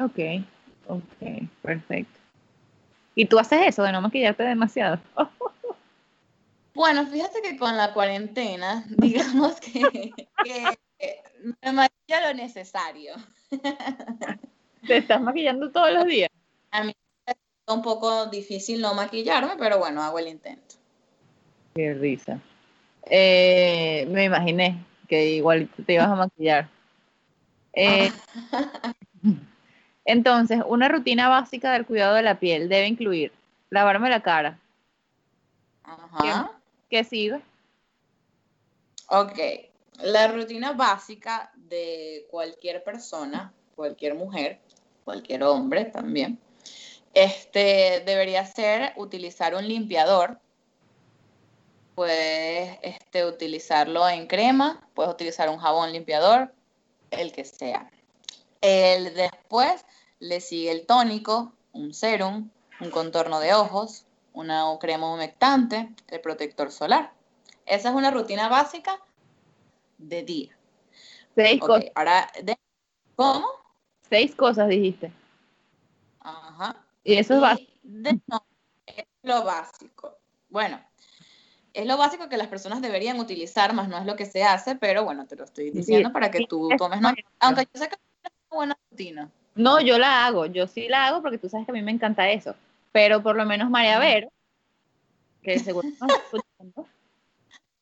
Ok, 0.00 0.18
ok, 0.88 1.42
perfecto. 1.60 2.18
¿Y 3.14 3.26
tú 3.26 3.38
haces 3.38 3.60
eso 3.66 3.82
de 3.82 3.92
no 3.92 4.00
maquillarte 4.00 4.42
demasiado? 4.42 4.98
Bueno, 6.74 7.06
fíjate 7.06 7.42
que 7.42 7.58
con 7.58 7.76
la 7.76 7.92
cuarentena, 7.92 8.82
digamos 8.88 9.60
que, 9.60 10.10
que 10.42 11.22
me 11.60 11.70
maquillo 11.70 12.20
lo 12.22 12.32
necesario. 12.32 13.12
¿Te 14.86 14.96
estás 14.96 15.20
maquillando 15.20 15.70
todos 15.70 15.92
los 15.92 16.04
días? 16.06 16.30
A 16.70 16.84
mí 16.84 16.94
es 17.26 17.34
un 17.68 17.82
poco 17.82 18.26
difícil 18.26 18.80
no 18.80 18.94
maquillarme, 18.94 19.52
pero 19.58 19.78
bueno, 19.78 20.02
hago 20.02 20.18
el 20.18 20.28
intento. 20.28 20.76
Qué 21.74 21.94
risa. 21.94 22.40
Eh, 23.06 24.06
me 24.10 24.24
imaginé 24.24 24.84
que 25.08 25.30
igual 25.30 25.68
te 25.86 25.94
ibas 25.94 26.08
a 26.08 26.16
maquillar. 26.16 26.68
Eh, 27.72 28.10
entonces, 30.04 30.60
una 30.66 30.88
rutina 30.88 31.28
básica 31.28 31.72
del 31.72 31.86
cuidado 31.86 32.14
de 32.14 32.22
la 32.22 32.38
piel 32.38 32.68
debe 32.68 32.88
incluir 32.88 33.32
lavarme 33.70 34.10
la 34.10 34.22
cara. 34.22 34.58
Ajá. 35.84 36.52
¿Qué 36.90 37.04
sigue? 37.04 37.40
Ok. 39.08 39.38
La 40.02 40.28
rutina 40.28 40.72
básica 40.72 41.52
de 41.54 42.26
cualquier 42.30 42.82
persona, 42.82 43.52
cualquier 43.74 44.14
mujer, 44.14 44.60
cualquier 45.04 45.42
hombre 45.44 45.84
también, 45.86 46.38
este, 47.14 48.02
debería 48.06 48.44
ser 48.46 48.92
utilizar 48.96 49.54
un 49.54 49.66
limpiador. 49.66 50.40
Puedes 51.94 52.78
este, 52.82 53.26
utilizarlo 53.26 54.08
en 54.08 54.26
crema, 54.26 54.88
puedes 54.94 55.12
utilizar 55.12 55.50
un 55.50 55.58
jabón 55.58 55.92
limpiador, 55.92 56.54
el 57.10 57.32
que 57.32 57.44
sea. 57.44 57.90
El, 58.62 59.14
después 59.14 59.84
le 60.18 60.40
sigue 60.40 60.70
el 60.70 60.86
tónico, 60.86 61.52
un 61.72 61.92
serum, 61.92 62.48
un 62.80 62.90
contorno 62.90 63.40
de 63.40 63.52
ojos, 63.52 64.06
una 64.32 64.64
crema 64.80 65.12
humectante, 65.12 65.90
el 66.08 66.20
protector 66.20 66.72
solar. 66.72 67.12
Esa 67.66 67.90
es 67.90 67.94
una 67.94 68.10
rutina 68.10 68.48
básica 68.48 68.98
de 69.98 70.22
día. 70.22 70.58
Seis, 71.34 71.60
cosas, 71.60 71.84
ahora, 71.94 72.30
de- 72.42 72.56
¿cómo? 73.16 73.61
Seis 74.12 74.34
cosas 74.34 74.68
dijiste. 74.68 75.10
Ajá. 76.20 76.76
Y 77.02 77.14
eso 77.14 77.32
es 77.32 77.38
Y 77.38 77.42
básico. 77.42 77.72
de- 77.82 78.20
no, 78.26 78.46
es 78.84 79.06
lo 79.22 79.42
básico. 79.42 80.18
Bueno, 80.50 80.78
es 81.72 81.86
lo 81.86 81.96
básico 81.96 82.28
que 82.28 82.36
las 82.36 82.48
personas 82.48 82.82
deberían 82.82 83.18
utilizar, 83.18 83.72
más 83.72 83.88
no 83.88 83.96
es 83.96 84.04
lo 84.04 84.14
que 84.14 84.26
se 84.26 84.44
hace, 84.44 84.76
pero 84.76 85.02
bueno, 85.04 85.26
te 85.26 85.34
lo 85.34 85.44
estoy 85.44 85.70
diciendo 85.70 86.12
para 86.12 86.30
que 86.30 86.46
tú 86.46 86.70
es 86.70 86.76
tomes 86.76 87.00
nota. 87.00 87.14
Aunque 87.40 87.66
yo 87.72 87.80
sé 87.80 87.88
que 87.88 87.94
es 87.94 88.32
una 88.50 88.56
buena 88.56 88.78
rutina. 88.90 89.30
No, 89.54 89.80
yo 89.80 89.98
la 89.98 90.26
hago, 90.26 90.44
yo 90.44 90.66
sí 90.66 90.88
la 90.88 91.06
hago 91.06 91.22
porque 91.22 91.38
tú 91.38 91.48
sabes 91.48 91.64
que 91.64 91.72
a 91.72 91.74
mí 91.74 91.80
me 91.80 91.90
encanta 91.92 92.30
eso. 92.30 92.54
Pero 92.92 93.22
por 93.22 93.36
lo 93.36 93.46
menos 93.46 93.70
María 93.70 93.98
Vero, 93.98 94.30
que 95.42 95.58
seguro 95.58 95.88
está 95.88 96.06
escuchando, 96.06 96.86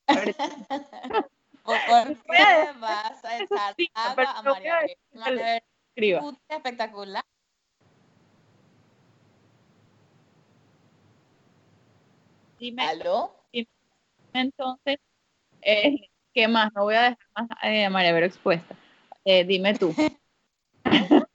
¿O 1.64 1.72
por 1.72 2.06
Voy 2.06 2.16
qué 2.36 2.42
a 2.42 2.56
decir 2.56 2.80
vas 2.80 3.24
a 3.24 3.36
eso 3.38 3.54
echar 3.54 3.74
sí, 3.76 3.90
agua 3.94 4.14
pero 4.16 4.28
a 4.28 4.42
no 4.42 4.54
voy 4.54 4.66
a 4.66 4.72
María 4.72 4.80
decir 4.80 4.96
Vero? 5.12 5.24
María 5.24 5.44
Vero, 5.44 5.66
escriba. 6.06 6.32
espectacular. 6.48 7.24
Dime 12.58 12.82
¿Aló? 12.82 13.34
entonces, 14.32 14.98
eh, 15.62 15.96
¿qué 16.34 16.46
más? 16.46 16.72
No 16.74 16.84
voy 16.84 16.94
a 16.94 17.02
dejar 17.02 17.18
más 17.34 17.48
eh, 17.62 17.86
a 17.86 17.90
María 17.90 18.12
Vero 18.12 18.26
expuesta. 18.26 18.76
Eh, 19.24 19.44
dime 19.44 19.74
tú. 19.74 19.94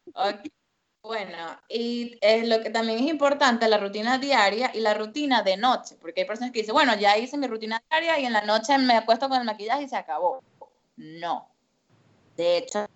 Bueno, 1.02 1.38
y 1.70 2.18
es 2.20 2.48
lo 2.48 2.64
que 2.64 2.72
también 2.72 2.98
es 2.98 3.06
importante, 3.12 3.68
la 3.68 3.78
rutina 3.78 4.18
diaria 4.18 4.72
y 4.74 4.80
la 4.80 4.96
rutina 4.96 5.44
de 5.44 5.56
noche, 5.56 5.96
porque 6.02 6.22
hay 6.22 6.28
personas 6.28 6.52
que 6.52 6.62
dicen, 6.62 6.74
bueno, 6.74 6.96
ya 6.96 7.16
hice 7.16 7.38
mi 7.38 7.46
rutina 7.46 7.80
diaria 7.92 8.20
y 8.20 8.26
en 8.26 8.34
la 8.34 8.42
noche 8.42 8.76
me 8.80 8.96
acuesto 8.96 9.30
con 9.30 9.38
el 9.38 9.46
maquillaje 9.46 9.84
y 9.84 9.88
se 9.88 9.98
acabó. 9.98 10.44
No. 10.96 11.48
De 12.36 12.58
hecho, 12.58 12.88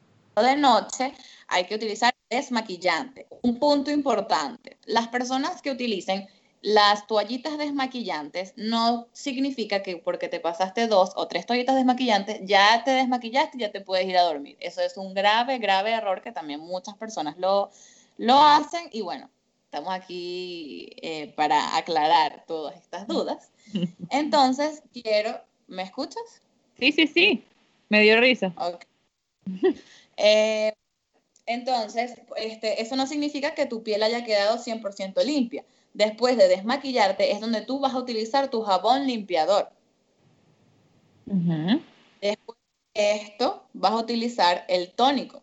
de 0.41 0.55
noche 0.55 1.13
hay 1.47 1.65
que 1.65 1.75
utilizar 1.75 2.13
desmaquillante. 2.29 3.27
Un 3.41 3.59
punto 3.59 3.91
importante, 3.91 4.77
las 4.85 5.07
personas 5.07 5.61
que 5.61 5.71
utilicen 5.71 6.27
las 6.61 7.07
toallitas 7.07 7.57
desmaquillantes 7.57 8.53
no 8.57 9.07
significa 9.13 9.81
que 9.81 9.97
porque 9.97 10.27
te 10.27 10.41
pasaste 10.41 10.87
dos 10.87 11.11
o 11.15 11.27
tres 11.27 11.45
toallitas 11.45 11.75
desmaquillantes 11.75 12.41
ya 12.43 12.83
te 12.83 12.91
desmaquillaste 12.91 13.57
y 13.57 13.61
ya 13.61 13.71
te 13.71 13.81
puedes 13.81 14.07
ir 14.07 14.17
a 14.17 14.23
dormir. 14.23 14.57
Eso 14.59 14.81
es 14.81 14.97
un 14.97 15.13
grave, 15.13 15.57
grave 15.57 15.91
error 15.91 16.21
que 16.21 16.31
también 16.31 16.59
muchas 16.59 16.95
personas 16.95 17.37
lo, 17.37 17.71
lo 18.17 18.39
hacen 18.39 18.89
y 18.91 19.01
bueno, 19.01 19.29
estamos 19.63 19.93
aquí 19.93 20.89
eh, 21.01 21.33
para 21.35 21.77
aclarar 21.77 22.43
todas 22.45 22.75
estas 22.75 23.07
dudas. 23.07 23.51
Entonces, 24.09 24.83
quiero, 24.91 25.39
¿me 25.67 25.83
escuchas? 25.83 26.41
Sí, 26.77 26.91
sí, 26.91 27.07
sí. 27.07 27.43
Me 27.87 28.01
dio 28.01 28.19
risa. 28.19 28.53
Ok. 28.57 28.85
Eh, 30.19 30.73
entonces, 31.45 32.13
este, 32.35 32.81
eso 32.81 32.95
no 32.95 33.07
significa 33.07 33.55
que 33.55 33.65
tu 33.65 33.81
piel 33.81 34.03
haya 34.03 34.23
quedado 34.23 34.57
100% 34.59 35.23
limpia. 35.23 35.63
Después 35.93 36.37
de 36.37 36.47
desmaquillarte 36.47 37.31
es 37.31 37.39
donde 37.41 37.61
tú 37.61 37.79
vas 37.79 37.93
a 37.93 37.97
utilizar 37.99 38.49
tu 38.49 38.61
jabón 38.61 39.07
limpiador. 39.07 39.69
Ujú. 41.25 41.81
Después 42.21 42.57
de 42.93 43.11
esto, 43.13 43.63
vas 43.73 43.93
a 43.93 43.97
utilizar 43.97 44.65
el 44.67 44.91
tónico, 44.91 45.41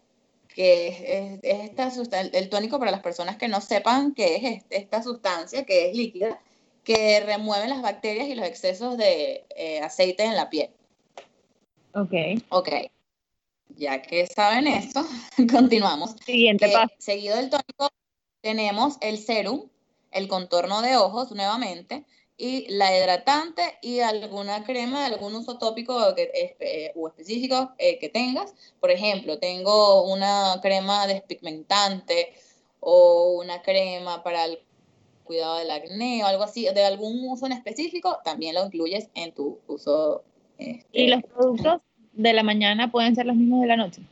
que 0.54 0.88
es, 0.88 1.00
es- 1.00 1.40
es 1.42 1.64
esta 1.70 1.90
sustan- 1.90 2.30
el 2.32 2.48
tónico 2.48 2.78
para 2.78 2.90
las 2.90 3.00
personas 3.02 3.36
que 3.36 3.48
no 3.48 3.60
sepan 3.60 4.14
qué 4.14 4.36
es 4.36 4.44
est- 4.44 4.66
esta 4.70 5.02
sustancia, 5.02 5.64
que 5.64 5.88
es 5.90 5.96
líquida, 5.96 6.40
que 6.84 7.20
remueve 7.20 7.66
las 7.66 7.82
bacterias 7.82 8.28
y 8.28 8.34
los 8.36 8.46
excesos 8.46 8.96
de 8.96 9.44
eh, 9.56 9.80
aceite 9.80 10.22
en 10.24 10.36
la 10.36 10.48
piel. 10.50 10.70
Ok. 11.94 12.12
Ok, 12.50 12.68
ya 13.70 14.02
que 14.02 14.26
saben 14.26 14.66
esto, 14.66 15.04
continuamos. 15.50 16.16
Siguiente 16.24 16.66
que 16.66 16.72
paso. 16.72 16.94
seguido 16.98 17.36
del 17.36 17.50
tónico 17.50 17.88
tenemos 18.40 18.96
el 19.00 19.18
serum, 19.18 19.68
el 20.10 20.28
contorno 20.28 20.82
de 20.82 20.96
ojos 20.96 21.32
nuevamente, 21.32 22.04
y 22.38 22.66
la 22.68 22.96
hidratante 22.96 23.78
y 23.80 24.00
alguna 24.00 24.64
crema 24.64 25.00
de 25.00 25.14
algún 25.14 25.34
uso 25.34 25.58
tópico 25.58 26.14
que, 26.14 26.30
eh, 26.60 26.92
o 26.94 27.08
específico 27.08 27.72
eh, 27.78 27.98
que 27.98 28.10
tengas. 28.10 28.54
Por 28.78 28.90
ejemplo, 28.90 29.38
tengo 29.38 30.04
una 30.04 30.58
crema 30.60 31.06
despigmentante 31.06 32.34
o 32.80 33.38
una 33.40 33.62
crema 33.62 34.22
para 34.22 34.44
el 34.44 34.60
cuidado 35.24 35.56
del 35.56 35.70
acné 35.70 36.22
o 36.22 36.26
algo 36.26 36.44
así, 36.44 36.68
de 36.72 36.84
algún 36.84 37.28
uso 37.28 37.46
en 37.46 37.52
específico, 37.52 38.18
también 38.22 38.54
lo 38.54 38.66
incluyes 38.66 39.08
en 39.14 39.32
tu 39.32 39.58
uso. 39.66 40.22
¿Y 40.58 41.08
los 41.08 41.22
productos 41.22 41.80
de 42.16 42.32
la 42.32 42.42
mañana 42.42 42.90
pueden 42.90 43.14
ser 43.14 43.26
los 43.26 43.36
mismos 43.36 43.60
de 43.60 43.66
la 43.66 43.76
noche? 43.76 44.02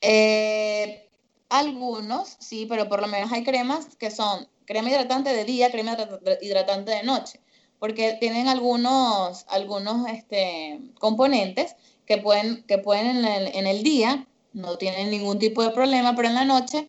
Eh, 0.00 1.08
algunos, 1.48 2.36
sí, 2.40 2.66
pero 2.68 2.88
por 2.88 3.00
lo 3.00 3.06
menos 3.06 3.30
hay 3.32 3.44
cremas 3.44 3.94
que 3.96 4.10
son 4.10 4.48
crema 4.64 4.90
hidratante 4.90 5.30
de 5.32 5.44
día, 5.44 5.70
crema 5.70 5.96
hidratante 6.40 6.90
de 6.90 7.02
noche, 7.02 7.40
porque 7.78 8.16
tienen 8.18 8.48
algunos, 8.48 9.44
algunos 9.48 10.08
este, 10.08 10.80
componentes 10.98 11.76
que 12.06 12.18
pueden, 12.18 12.62
que 12.64 12.78
pueden 12.78 13.24
en 13.24 13.66
el, 13.66 13.82
día, 13.82 14.26
no 14.52 14.76
tienen 14.78 15.10
ningún 15.10 15.38
tipo 15.38 15.62
de 15.62 15.70
problema, 15.70 16.16
pero 16.16 16.28
en 16.28 16.34
la 16.34 16.44
noche 16.44 16.88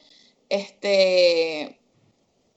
este, 0.50 1.80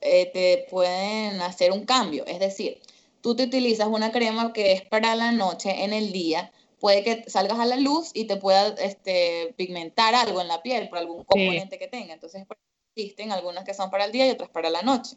eh, 0.01 0.31
te 0.33 0.67
pueden 0.71 1.41
hacer 1.43 1.73
un 1.73 1.85
cambio. 1.85 2.25
Es 2.27 2.39
decir, 2.39 2.81
tú 3.21 3.35
te 3.35 3.45
utilizas 3.45 3.89
una 3.89 4.13
crema 4.13 4.53
que 4.53 4.73
es 4.73 4.83
para 4.83 5.15
la 5.17 5.33
noche 5.33 5.85
en 5.85 5.93
el 5.93 6.13
día, 6.13 6.53
puede 6.87 7.03
que 7.03 7.29
salgas 7.29 7.59
a 7.59 7.67
la 7.67 7.75
luz 7.79 8.13
y 8.15 8.29
te 8.29 8.37
pueda 8.37 8.69
este, 8.79 9.53
pigmentar 9.57 10.15
algo 10.15 10.41
en 10.41 10.47
la 10.47 10.63
piel 10.63 10.89
por 10.89 10.99
algún 10.99 11.25
componente 11.25 11.81
que 11.81 11.89
tenga. 11.89 12.15
Entonces, 12.15 12.47
existen 12.95 13.33
algunas 13.33 13.65
que 13.65 13.75
son 13.75 13.91
para 13.91 14.05
el 14.05 14.13
día 14.13 14.29
y 14.29 14.31
otras 14.31 14.51
para 14.51 14.71
la 14.71 14.83
noche. 14.83 15.17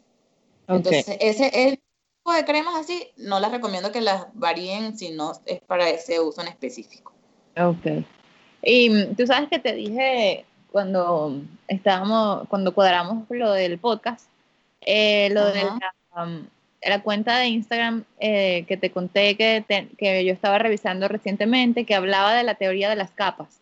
Entonces, 0.66 1.16
ese 1.20 1.68
el 1.68 1.78
tipo 1.78 2.32
de 2.32 2.44
cremas 2.44 2.74
así, 2.74 3.12
no 3.18 3.38
las 3.38 3.52
recomiendo 3.52 3.92
que 3.92 4.00
las 4.00 4.26
varíen 4.34 4.98
si 4.98 5.12
no 5.12 5.30
es 5.46 5.60
para 5.60 5.88
ese 5.88 6.18
uso 6.18 6.40
en 6.40 6.48
específico. 6.48 7.12
Ok. 7.56 8.04
Y 8.64 8.90
mm, 8.90 9.14
tú 9.14 9.28
sabes 9.28 9.48
que 9.48 9.60
te 9.60 9.72
dije 9.72 10.46
cuando 10.72 11.40
estábamos, 11.68 12.48
cuando 12.48 12.74
cuadramos 12.74 13.26
lo 13.28 13.52
del 13.52 13.78
podcast, 13.78 14.28
eh, 14.80 15.30
lo 15.30 15.52
de 15.52 15.66
um, 16.16 16.48
la, 16.82 17.02
cuenta 17.02 17.38
de 17.38 17.48
Instagram 17.48 18.04
eh, 18.18 18.64
que 18.66 18.76
te 18.76 18.90
conté 18.90 19.36
que, 19.36 19.64
que 19.98 20.24
yo 20.24 20.32
estaba 20.32 20.58
revisando 20.58 21.08
recientemente, 21.08 21.84
que 21.84 21.94
hablaba 21.94 22.34
de 22.34 22.42
la 22.42 22.54
teoría 22.54 22.88
de 22.88 22.96
las 22.96 23.10
capas. 23.10 23.60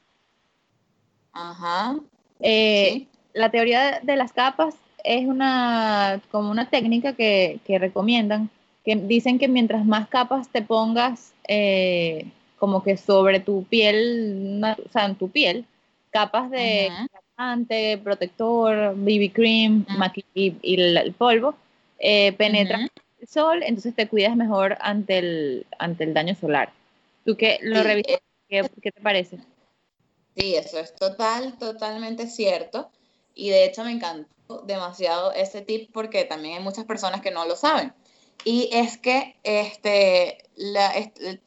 Ajá. 1.32 1.96
Eh, 2.40 3.06
la 3.32 3.50
teoría 3.50 4.00
de 4.02 4.16
las 4.16 4.32
capas 4.32 4.74
es 5.04 5.26
una, 5.26 6.20
como 6.30 6.50
una 6.50 6.68
técnica 6.68 7.12
que, 7.14 7.60
recomiendan, 7.66 8.50
que 8.84 8.96
dicen 8.96 9.38
que 9.38 9.48
mientras 9.48 9.84
más 9.84 10.08
capas 10.08 10.48
te 10.48 10.62
pongas 10.62 11.32
eh, 11.46 12.26
como 12.58 12.82
que 12.82 12.96
sobre 12.96 13.40
tu 13.40 13.64
piel, 13.64 14.60
o 14.62 14.92
sea, 14.92 15.06
en 15.06 15.14
tu 15.14 15.30
piel, 15.30 15.64
capas 16.10 16.50
de 16.50 16.90
uh 16.90 18.02
protector, 18.02 18.96
BB 18.96 19.32
cream 19.32 19.86
y, 20.34 20.74
el, 20.74 21.12
polvo, 21.12 21.54
eh, 22.00 22.32
penetra 22.32 22.80
el 22.80 22.90
sol, 23.28 23.62
entonces 23.62 23.94
te 23.94 24.08
cuidas 24.08 24.36
mejor 24.36 24.78
ante 24.80 25.18
el, 25.18 25.66
ante 25.78 26.04
el 26.04 26.14
daño 26.14 26.34
solar. 26.34 26.72
¿Tú 27.24 27.36
qué 27.36 27.58
lo 27.62 27.82
revisas? 27.82 28.20
¿Qué, 28.48 28.68
¿Qué 28.82 28.90
te 28.90 29.00
parece? 29.00 29.38
Sí, 30.36 30.54
eso 30.54 30.78
es 30.78 30.94
total, 30.94 31.58
totalmente 31.58 32.28
cierto. 32.28 32.90
Y 33.34 33.50
de 33.50 33.64
hecho 33.64 33.84
me 33.84 33.92
encantó 33.92 34.62
demasiado 34.62 35.32
ese 35.32 35.60
tip 35.60 35.90
porque 35.92 36.24
también 36.24 36.58
hay 36.58 36.62
muchas 36.62 36.84
personas 36.84 37.20
que 37.20 37.30
no 37.30 37.44
lo 37.44 37.56
saben. 37.56 37.92
Y 38.44 38.70
es 38.72 38.98
que 38.98 39.36
este, 39.42 40.38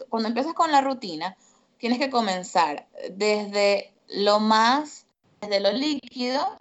cuando 0.10 0.30
empiezas 0.30 0.54
con 0.54 0.72
la 0.72 0.82
rutina, 0.82 1.36
tienes 1.78 2.00
que 2.00 2.10
comenzar 2.10 2.88
desde 3.10 3.92
lo 4.08 4.40
más, 4.40 5.06
desde 5.40 5.62
lo 5.62 5.72
líquido 5.72 6.60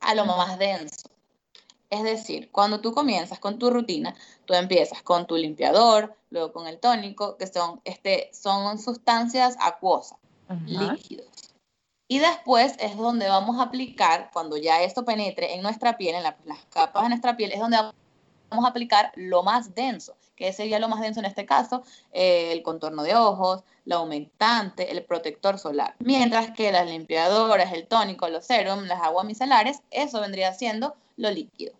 a 0.00 0.14
lo 0.14 0.24
más 0.24 0.58
denso. 0.58 1.08
Es 1.96 2.02
decir, 2.02 2.50
cuando 2.52 2.80
tú 2.80 2.92
comienzas 2.92 3.38
con 3.38 3.58
tu 3.58 3.70
rutina, 3.70 4.14
tú 4.44 4.52
empiezas 4.52 5.02
con 5.02 5.26
tu 5.26 5.36
limpiador, 5.36 6.14
luego 6.28 6.52
con 6.52 6.66
el 6.66 6.78
tónico, 6.78 7.38
que 7.38 7.46
son, 7.46 7.80
este, 7.84 8.28
son 8.34 8.78
sustancias 8.78 9.56
acuosas, 9.58 10.18
líquidos. 10.66 11.26
Y 12.06 12.18
después 12.18 12.74
es 12.78 12.96
donde 12.96 13.28
vamos 13.28 13.58
a 13.58 13.64
aplicar, 13.64 14.30
cuando 14.32 14.58
ya 14.58 14.82
esto 14.82 15.06
penetre 15.06 15.54
en 15.54 15.62
nuestra 15.62 15.96
piel, 15.96 16.16
en 16.16 16.22
las 16.22 16.64
capas 16.68 17.04
de 17.04 17.08
nuestra 17.08 17.34
piel, 17.36 17.52
es 17.52 17.60
donde 17.60 17.78
vamos 18.50 18.64
a 18.64 18.68
aplicar 18.68 19.10
lo 19.16 19.42
más 19.42 19.74
denso, 19.74 20.14
que 20.36 20.52
sería 20.52 20.78
lo 20.78 20.88
más 20.88 21.00
denso 21.00 21.20
en 21.20 21.26
este 21.26 21.46
caso, 21.46 21.82
eh, 22.12 22.52
el 22.52 22.62
contorno 22.62 23.04
de 23.04 23.16
ojos, 23.16 23.64
la 23.86 23.96
aumentante, 23.96 24.92
el 24.92 25.02
protector 25.02 25.58
solar. 25.58 25.94
Mientras 25.98 26.50
que 26.50 26.70
las 26.72 26.86
limpiadoras, 26.86 27.72
el 27.72 27.86
tónico, 27.86 28.28
los 28.28 28.44
serums, 28.44 28.86
las 28.86 29.00
aguas 29.00 29.24
micelares, 29.24 29.80
eso 29.90 30.20
vendría 30.20 30.52
siendo 30.52 30.94
lo 31.16 31.30
líquido. 31.30 31.72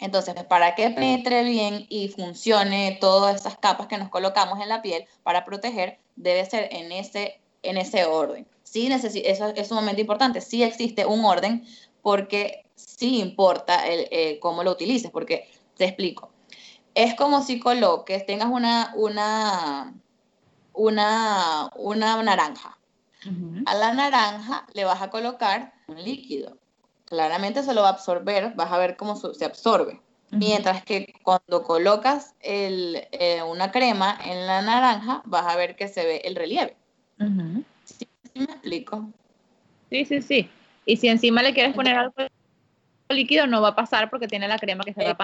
Entonces, 0.00 0.34
para 0.44 0.74
que 0.74 0.90
penetre 0.90 1.42
bien 1.44 1.86
y 1.88 2.08
funcione 2.08 2.98
todas 3.00 3.36
esas 3.36 3.58
capas 3.58 3.88
que 3.88 3.98
nos 3.98 4.08
colocamos 4.10 4.60
en 4.60 4.68
la 4.68 4.80
piel 4.80 5.06
para 5.22 5.44
proteger, 5.44 5.98
debe 6.16 6.44
ser 6.44 6.68
en 6.72 6.92
ese, 6.92 7.40
en 7.62 7.76
ese 7.76 8.04
orden 8.04 8.46
sí 8.70 8.88
eso 9.24 9.46
es 9.48 9.68
sumamente 9.68 10.00
importante, 10.00 10.40
sí 10.40 10.62
existe 10.62 11.06
un 11.06 11.24
orden 11.24 11.66
porque 12.02 12.64
sí 12.74 13.20
importa 13.20 13.86
el, 13.86 14.06
eh, 14.10 14.38
cómo 14.40 14.62
lo 14.62 14.72
utilices, 14.72 15.10
porque 15.10 15.50
te 15.76 15.86
explico. 15.86 16.30
Es 16.94 17.14
como 17.14 17.42
si 17.42 17.60
coloques, 17.60 18.26
tengas 18.26 18.48
una, 18.50 18.92
una, 18.96 19.94
una, 20.72 21.70
una 21.76 22.22
naranja. 22.22 22.74
A 23.66 23.74
la 23.74 23.92
naranja 23.92 24.66
le 24.72 24.84
vas 24.84 25.02
a 25.02 25.10
colocar 25.10 25.74
un 25.88 26.02
líquido. 26.02 26.56
Claramente 27.08 27.62
se 27.62 27.74
lo 27.74 27.82
va 27.82 27.88
a 27.88 27.92
absorber, 27.92 28.52
vas 28.54 28.70
a 28.70 28.78
ver 28.78 28.96
cómo 28.96 29.16
se 29.16 29.44
absorbe. 29.44 30.00
Mientras 30.30 30.84
que 30.84 31.14
cuando 31.22 31.62
colocas 31.62 32.34
el, 32.40 33.06
eh, 33.12 33.42
una 33.42 33.72
crema 33.72 34.18
en 34.22 34.46
la 34.46 34.60
naranja, 34.60 35.22
vas 35.24 35.46
a 35.46 35.56
ver 35.56 35.74
que 35.74 35.88
se 35.88 36.04
ve 36.04 36.20
el 36.24 36.36
relieve 36.36 36.76
me 38.38 38.44
explico? 38.44 39.08
Sí, 39.90 40.04
sí, 40.04 40.22
sí. 40.22 40.50
Y 40.84 40.96
si 40.96 41.08
encima 41.08 41.42
le 41.42 41.52
quieres 41.52 41.74
poner 41.74 41.96
algo 41.96 42.14
líquido, 43.08 43.46
no 43.46 43.60
va 43.60 43.68
a 43.68 43.74
pasar 43.74 44.10
porque 44.10 44.28
tiene 44.28 44.48
la 44.48 44.58
crema 44.58 44.84
que 44.84 44.94
se 44.94 45.04
va 45.04 45.16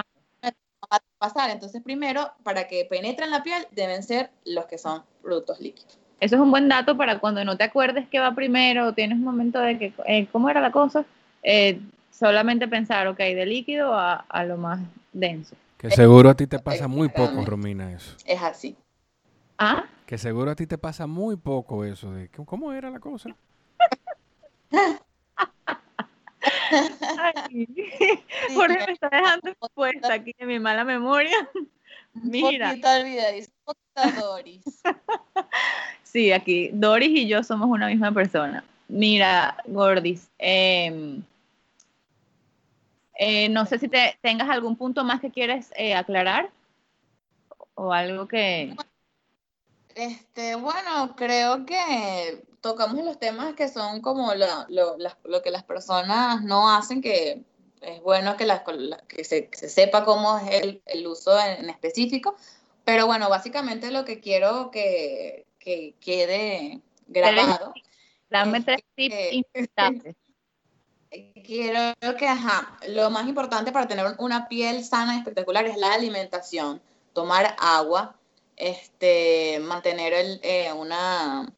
a 0.91 1.01
pasar. 1.19 1.51
Entonces, 1.51 1.83
primero, 1.83 2.33
para 2.43 2.67
que 2.67 2.85
penetre 2.85 3.25
en 3.25 3.31
la 3.31 3.43
piel, 3.43 3.67
deben 3.71 4.03
ser 4.03 4.31
los 4.45 4.67
que 4.67 4.79
son 4.79 5.03
productos 5.23 5.61
líquidos. 5.61 5.99
Eso 6.21 6.37
es 6.37 6.41
un 6.41 6.51
buen 6.51 6.69
dato 6.69 6.97
para 6.97 7.19
cuando 7.19 7.45
no 7.45 7.57
te 7.57 7.65
acuerdes 7.65 8.07
qué 8.09 8.19
va 8.21 8.35
primero, 8.35 8.95
tienes 8.95 9.19
un 9.19 9.25
momento 9.25 9.59
de 9.61 9.79
que, 9.79 9.93
eh, 10.07 10.27
¿cómo 10.33 10.49
era 10.49 10.61
la 10.61 10.71
cosa? 10.71 11.05
Eh, 11.45 11.81
solamente 12.11 12.67
pensar, 12.67 13.07
ok, 13.07 13.19
de 13.19 13.47
líquido 13.47 13.95
a, 13.95 14.15
a, 14.29 14.45
lo 14.45 14.57
más 14.57 14.81
denso. 15.13 15.55
Que 15.77 15.91
seguro 15.91 16.31
a 16.31 16.35
ti 16.35 16.47
te 16.47 16.59
pasa 16.59 16.89
muy 16.89 17.09
poco, 17.09 17.45
Romina, 17.45 17.93
eso. 17.93 18.17
Es 18.25 18.43
así. 18.43 18.75
¿Ah? 19.59 19.85
Que 20.07 20.19
seguro 20.19 20.51
a 20.51 20.55
ti 20.55 20.67
te 20.67 20.79
pasa 20.79 21.07
muy 21.07 21.37
poco 21.37 21.85
eso 21.85 22.13
de 22.13 22.29
cómo 22.29 22.73
era 22.73 22.91
la 22.91 22.99
cosa. 22.99 23.37
Jorge 28.55 28.79
me 28.87 28.93
está 28.93 29.09
dejando 29.11 29.51
expuesta 29.51 30.13
aquí 30.15 30.35
en 30.39 30.49
mi 30.49 30.59
mala 30.59 30.85
memoria. 30.85 31.49
Mira. 32.15 32.75
Doris. 34.21 34.65
sí, 36.03 36.33
aquí 36.33 36.71
Doris 36.73 37.11
y 37.11 37.29
yo 37.29 37.43
somos 37.43 37.69
una 37.69 37.89
misma 37.89 38.13
persona. 38.13 38.65
Mira, 38.89 39.57
Gordis, 39.67 40.29
em, 40.39 41.23
eh, 43.15 43.49
no 43.49 43.67
sé 43.67 43.79
si 43.79 43.89
te, 43.89 44.19
tengas 44.23 44.49
algún 44.49 44.77
punto 44.77 45.05
más 45.05 45.21
que 45.21 45.31
quieres 45.31 45.73
eh, 45.77 45.95
aclarar 45.95 46.51
o 47.75 47.93
algo 47.93 48.27
que... 48.29 48.75
Este, 49.95 50.57
bueno, 50.57 51.15
creo 51.17 51.65
que 51.67 52.45
tocamos 52.61 53.05
los 53.05 53.19
temas 53.21 53.55
que 53.55 53.69
son 53.69 54.01
como 54.01 54.35
lo, 54.35 54.97
lo, 55.25 55.43
que 55.43 55.51
las 55.53 55.63
personas 55.63 56.43
no 56.43 56.69
hacen, 56.69 57.01
que 57.01 57.45
es 57.81 58.01
bueno 58.03 58.37
que, 58.37 58.47
que 59.07 59.25
se, 59.25 59.49
sepa 59.53 60.05
cómo 60.05 60.39
es 60.39 60.63
el, 60.63 60.83
el 60.87 61.07
uso 61.07 61.39
en, 61.39 61.71
específico, 61.71 62.35
pero 62.85 63.07
bueno, 63.07 63.29
básicamente 63.29 63.93
lo 63.93 64.05
que 64.05 64.19
quiero 64.19 64.73
que, 64.73 65.47
que 65.61 65.95
quede 66.01 66.81
grabado. 67.07 67.73
Dame 68.31 68.63
tres 68.63 68.83
tips 68.97 69.33
importantes. 69.33 70.17
Quiero 71.45 71.95
que, 72.19 72.27
ajá, 72.27 72.77
lo 72.89 73.11
más 73.11 73.29
importante 73.29 73.71
para 73.71 73.87
tener 73.87 74.05
una 74.19 74.49
piel 74.49 74.85
sana 74.85 75.15
y 75.15 75.19
espectacular 75.19 75.65
es 75.67 75.77
la 75.77 75.95
alimentación, 75.95 76.81
tomar 77.13 77.55
agua, 77.59 78.17
este, 78.57 79.61
mantener 79.61 80.41
eh, 80.43 80.73
una, 80.73 81.53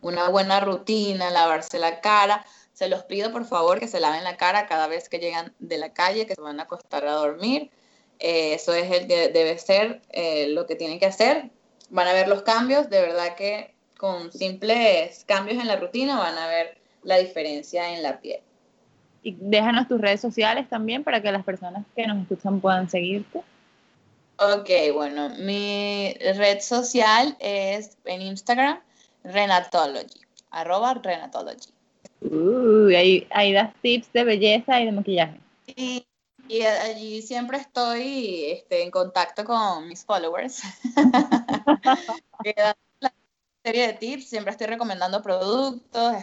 buena 0.00 0.60
rutina, 0.60 1.30
lavarse 1.30 1.78
la 1.78 2.00
cara. 2.00 2.46
Se 2.72 2.88
los 2.88 3.02
pido 3.04 3.30
por 3.30 3.44
favor 3.44 3.78
que 3.78 3.88
se 3.88 4.00
laven 4.00 4.24
la 4.24 4.36
cara 4.36 4.66
cada 4.66 4.86
vez 4.86 5.08
que 5.08 5.18
llegan 5.18 5.54
de 5.58 5.78
la 5.78 5.92
calle, 5.92 6.26
que 6.26 6.34
se 6.34 6.40
van 6.40 6.60
a 6.60 6.64
acostar 6.64 7.06
a 7.06 7.12
dormir. 7.12 7.70
Eh, 8.20 8.54
eso 8.54 8.72
es 8.74 8.90
el 8.90 9.06
que 9.06 9.28
debe 9.28 9.58
ser 9.58 10.02
eh, 10.10 10.48
lo 10.48 10.66
que 10.66 10.76
tienen 10.76 10.98
que 10.98 11.06
hacer. 11.06 11.50
Van 11.90 12.08
a 12.08 12.14
ver 12.14 12.28
los 12.28 12.42
cambios, 12.42 12.88
de 12.88 13.00
verdad 13.02 13.36
que 13.36 13.74
con 13.98 14.32
simples 14.32 15.24
cambios 15.26 15.60
en 15.60 15.68
la 15.68 15.76
rutina 15.76 16.18
van 16.18 16.38
a 16.38 16.46
ver 16.46 16.78
la 17.02 17.18
diferencia 17.18 17.92
en 17.92 18.02
la 18.02 18.20
piel. 18.20 18.40
Y 19.24 19.36
déjanos 19.40 19.88
tus 19.88 20.00
redes 20.00 20.20
sociales 20.20 20.68
también 20.68 21.02
para 21.02 21.20
que 21.22 21.32
las 21.32 21.44
personas 21.44 21.84
que 21.96 22.06
nos 22.06 22.22
escuchan 22.22 22.60
puedan 22.60 22.90
seguirte. 22.90 23.40
Ok, 24.36 24.68
bueno, 24.92 25.30
mi 25.38 26.14
red 26.36 26.60
social 26.60 27.34
es 27.40 27.96
en 28.04 28.20
Instagram, 28.20 28.80
Renatology, 29.22 30.20
arroba 30.50 30.92
Renatology. 30.94 31.70
Uy, 32.20 32.94
ahí, 32.94 33.26
ahí 33.30 33.54
das 33.54 33.72
tips 33.80 34.12
de 34.12 34.24
belleza 34.24 34.80
y 34.80 34.84
de 34.84 34.92
maquillaje. 34.92 35.40
Y, 35.74 36.06
y 36.46 36.60
allí 36.62 37.22
siempre 37.22 37.56
estoy 37.56 38.50
este, 38.50 38.82
en 38.82 38.90
contacto 38.90 39.44
con 39.44 39.88
mis 39.88 40.04
followers. 40.04 40.60
serie 43.64 43.86
de 43.86 43.92
tips, 43.94 44.28
siempre 44.28 44.50
estoy 44.50 44.66
recomendando 44.66 45.22
productos, 45.22 46.16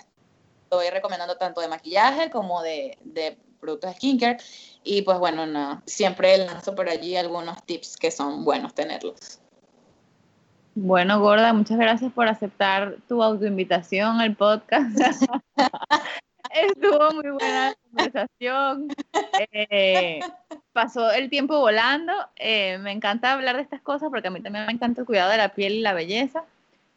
estoy 0.72 0.90
recomendando 0.90 1.36
tanto 1.36 1.60
de 1.60 1.68
maquillaje 1.68 2.32
como 2.32 2.62
de, 2.62 2.98
de 3.04 3.38
productos 3.60 3.90
de 3.90 3.96
skincare. 3.98 4.38
Y 4.86 5.02
pues 5.02 5.20
bueno, 5.20 5.46
no, 5.46 5.82
siempre 5.86 6.38
lanzo 6.38 6.74
por 6.74 6.88
allí 6.90 7.18
algunos 7.18 7.62
tips 7.66 7.98
que 7.98 8.10
son 8.10 8.46
buenos 8.46 8.74
tenerlos. 8.74 9.42
Bueno, 10.74 11.20
Gorda, 11.20 11.52
muchas 11.52 11.78
gracias 11.78 12.14
por 12.14 12.30
aceptar 12.30 12.96
tu 13.10 13.22
autoinvitación 13.22 14.22
al 14.22 14.34
podcast. 14.38 14.98
Estuvo 16.54 17.12
muy 17.16 17.32
buena 17.32 17.70
la 17.70 17.76
conversación. 17.90 18.88
Eh, 19.52 20.22
pasó 20.72 21.12
el 21.12 21.30
tiempo 21.30 21.60
volando. 21.60 22.14
Eh, 22.38 22.78
me 22.78 22.94
encanta 22.94 23.34
hablar 23.34 23.58
de 23.58 23.64
estas 23.64 23.82
cosas 23.82 24.10
porque 24.10 24.30
a 24.30 24.32
mí 24.32 24.42
también 24.42 24.66
me 24.66 24.72
encanta 24.72 25.02
el 25.02 25.08
cuidado 25.08 25.32
de 25.32 25.38
la 25.38 25.54
piel 25.54 25.74
y 25.74 25.82
la 25.82 25.94
belleza. 25.94 26.46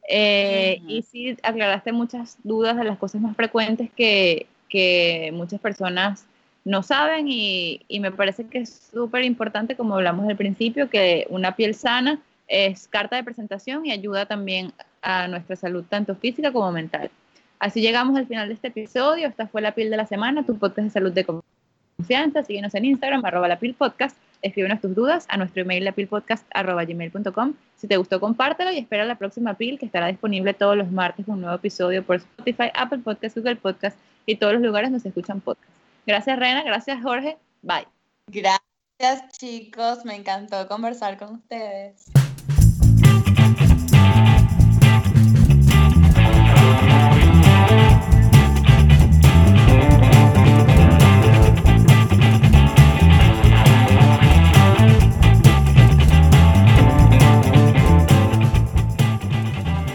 Eh, 0.09 0.83
y 0.87 1.03
sí, 1.03 1.37
aclaraste 1.43 1.93
muchas 1.93 2.37
dudas 2.43 2.77
de 2.77 2.85
las 2.85 2.99
cosas 2.99 3.21
más 3.21 3.35
frecuentes 3.37 3.91
que, 3.97 4.47
que 4.69 5.31
muchas 5.33 5.61
personas 5.61 6.27
no 6.65 6.83
saben 6.83 7.27
y, 7.29 7.83
y 7.89 8.01
me 8.01 8.11
parece 8.11 8.47
que 8.47 8.59
es 8.59 8.89
súper 8.93 9.25
importante, 9.25 9.77
como 9.77 9.95
hablamos 9.95 10.29
al 10.29 10.37
principio, 10.37 10.89
que 10.89 11.27
una 11.31 11.57
piel 11.57 11.75
sana 11.75 12.21
es 12.49 12.89
carta 12.89 13.17
de 13.17 13.25
presentación 13.25 13.87
y 13.87 13.93
ayuda 13.93 14.27
también 14.27 14.73
a 15.03 15.29
nuestra 15.29 15.57
salud 15.57 15.85
tanto 15.89 16.15
física 16.17 16.53
como 16.53 16.73
mental. 16.73 17.11
Así 17.59 17.81
llegamos 17.81 18.17
al 18.17 18.27
final 18.27 18.49
de 18.49 18.55
este 18.55 18.69
episodio. 18.69 19.27
Esta 19.29 19.47
fue 19.47 19.63
La 19.63 19.73
Piel 19.73 19.91
de 19.91 19.97
la 19.97 20.07
Semana, 20.07 20.45
tu 20.45 20.59
podcast 20.59 20.87
de 20.87 20.91
salud 20.91 21.13
de 21.13 21.25
confianza. 21.25 22.43
Síguenos 22.43 22.75
en 22.75 22.85
Instagram, 22.85 23.25
arroba 23.25 23.49
la 23.49 23.59
piel 23.59 23.75
podcast. 23.75 24.17
Escríbenos 24.45 24.83
tus 24.83 24.95
dudas 24.95 25.25
a 25.31 25.39
nuestro 25.39 25.63
email 25.63 25.85
lapilpodcast 25.85 26.47
arroba 26.53 26.85
gmail.com. 26.85 27.55
Si 27.77 27.89
te 27.89 27.97
gustó, 27.97 28.21
compártelo 28.21 28.71
y 28.71 28.79
espera 28.79 29.07
la 29.07 29.17
próxima 29.17 29.55
pil 29.55 29.79
que 29.79 29.87
estará 29.87 30.09
disponible 30.09 30.53
todos 30.53 30.77
los 30.77 30.91
martes 30.91 31.27
un 31.29 31.41
nuevo 31.41 31.57
episodio 31.57 32.05
por 32.05 32.17
Spotify, 32.17 32.71
Apple 32.75 32.99
Podcast, 32.99 33.39
Google 33.39 33.57
Podcast 33.57 33.99
y 34.27 34.37
todos 34.37 34.53
los 34.53 34.63
lugares 34.63 34.91
donde 34.91 35.01
se 35.01 35.09
escuchan 35.09 35.41
podcasts. 35.41 35.75
Gracias, 36.07 36.39
Rena. 36.39 36.63
Gracias, 36.63 37.03
Jorge. 37.03 37.39
Bye. 37.63 37.89
Gracias, 38.27 39.33
chicos. 39.39 40.05
Me 40.05 40.15
encantó 40.15 40.69
conversar 40.69 41.17
con 41.17 41.37
ustedes. 41.37 42.05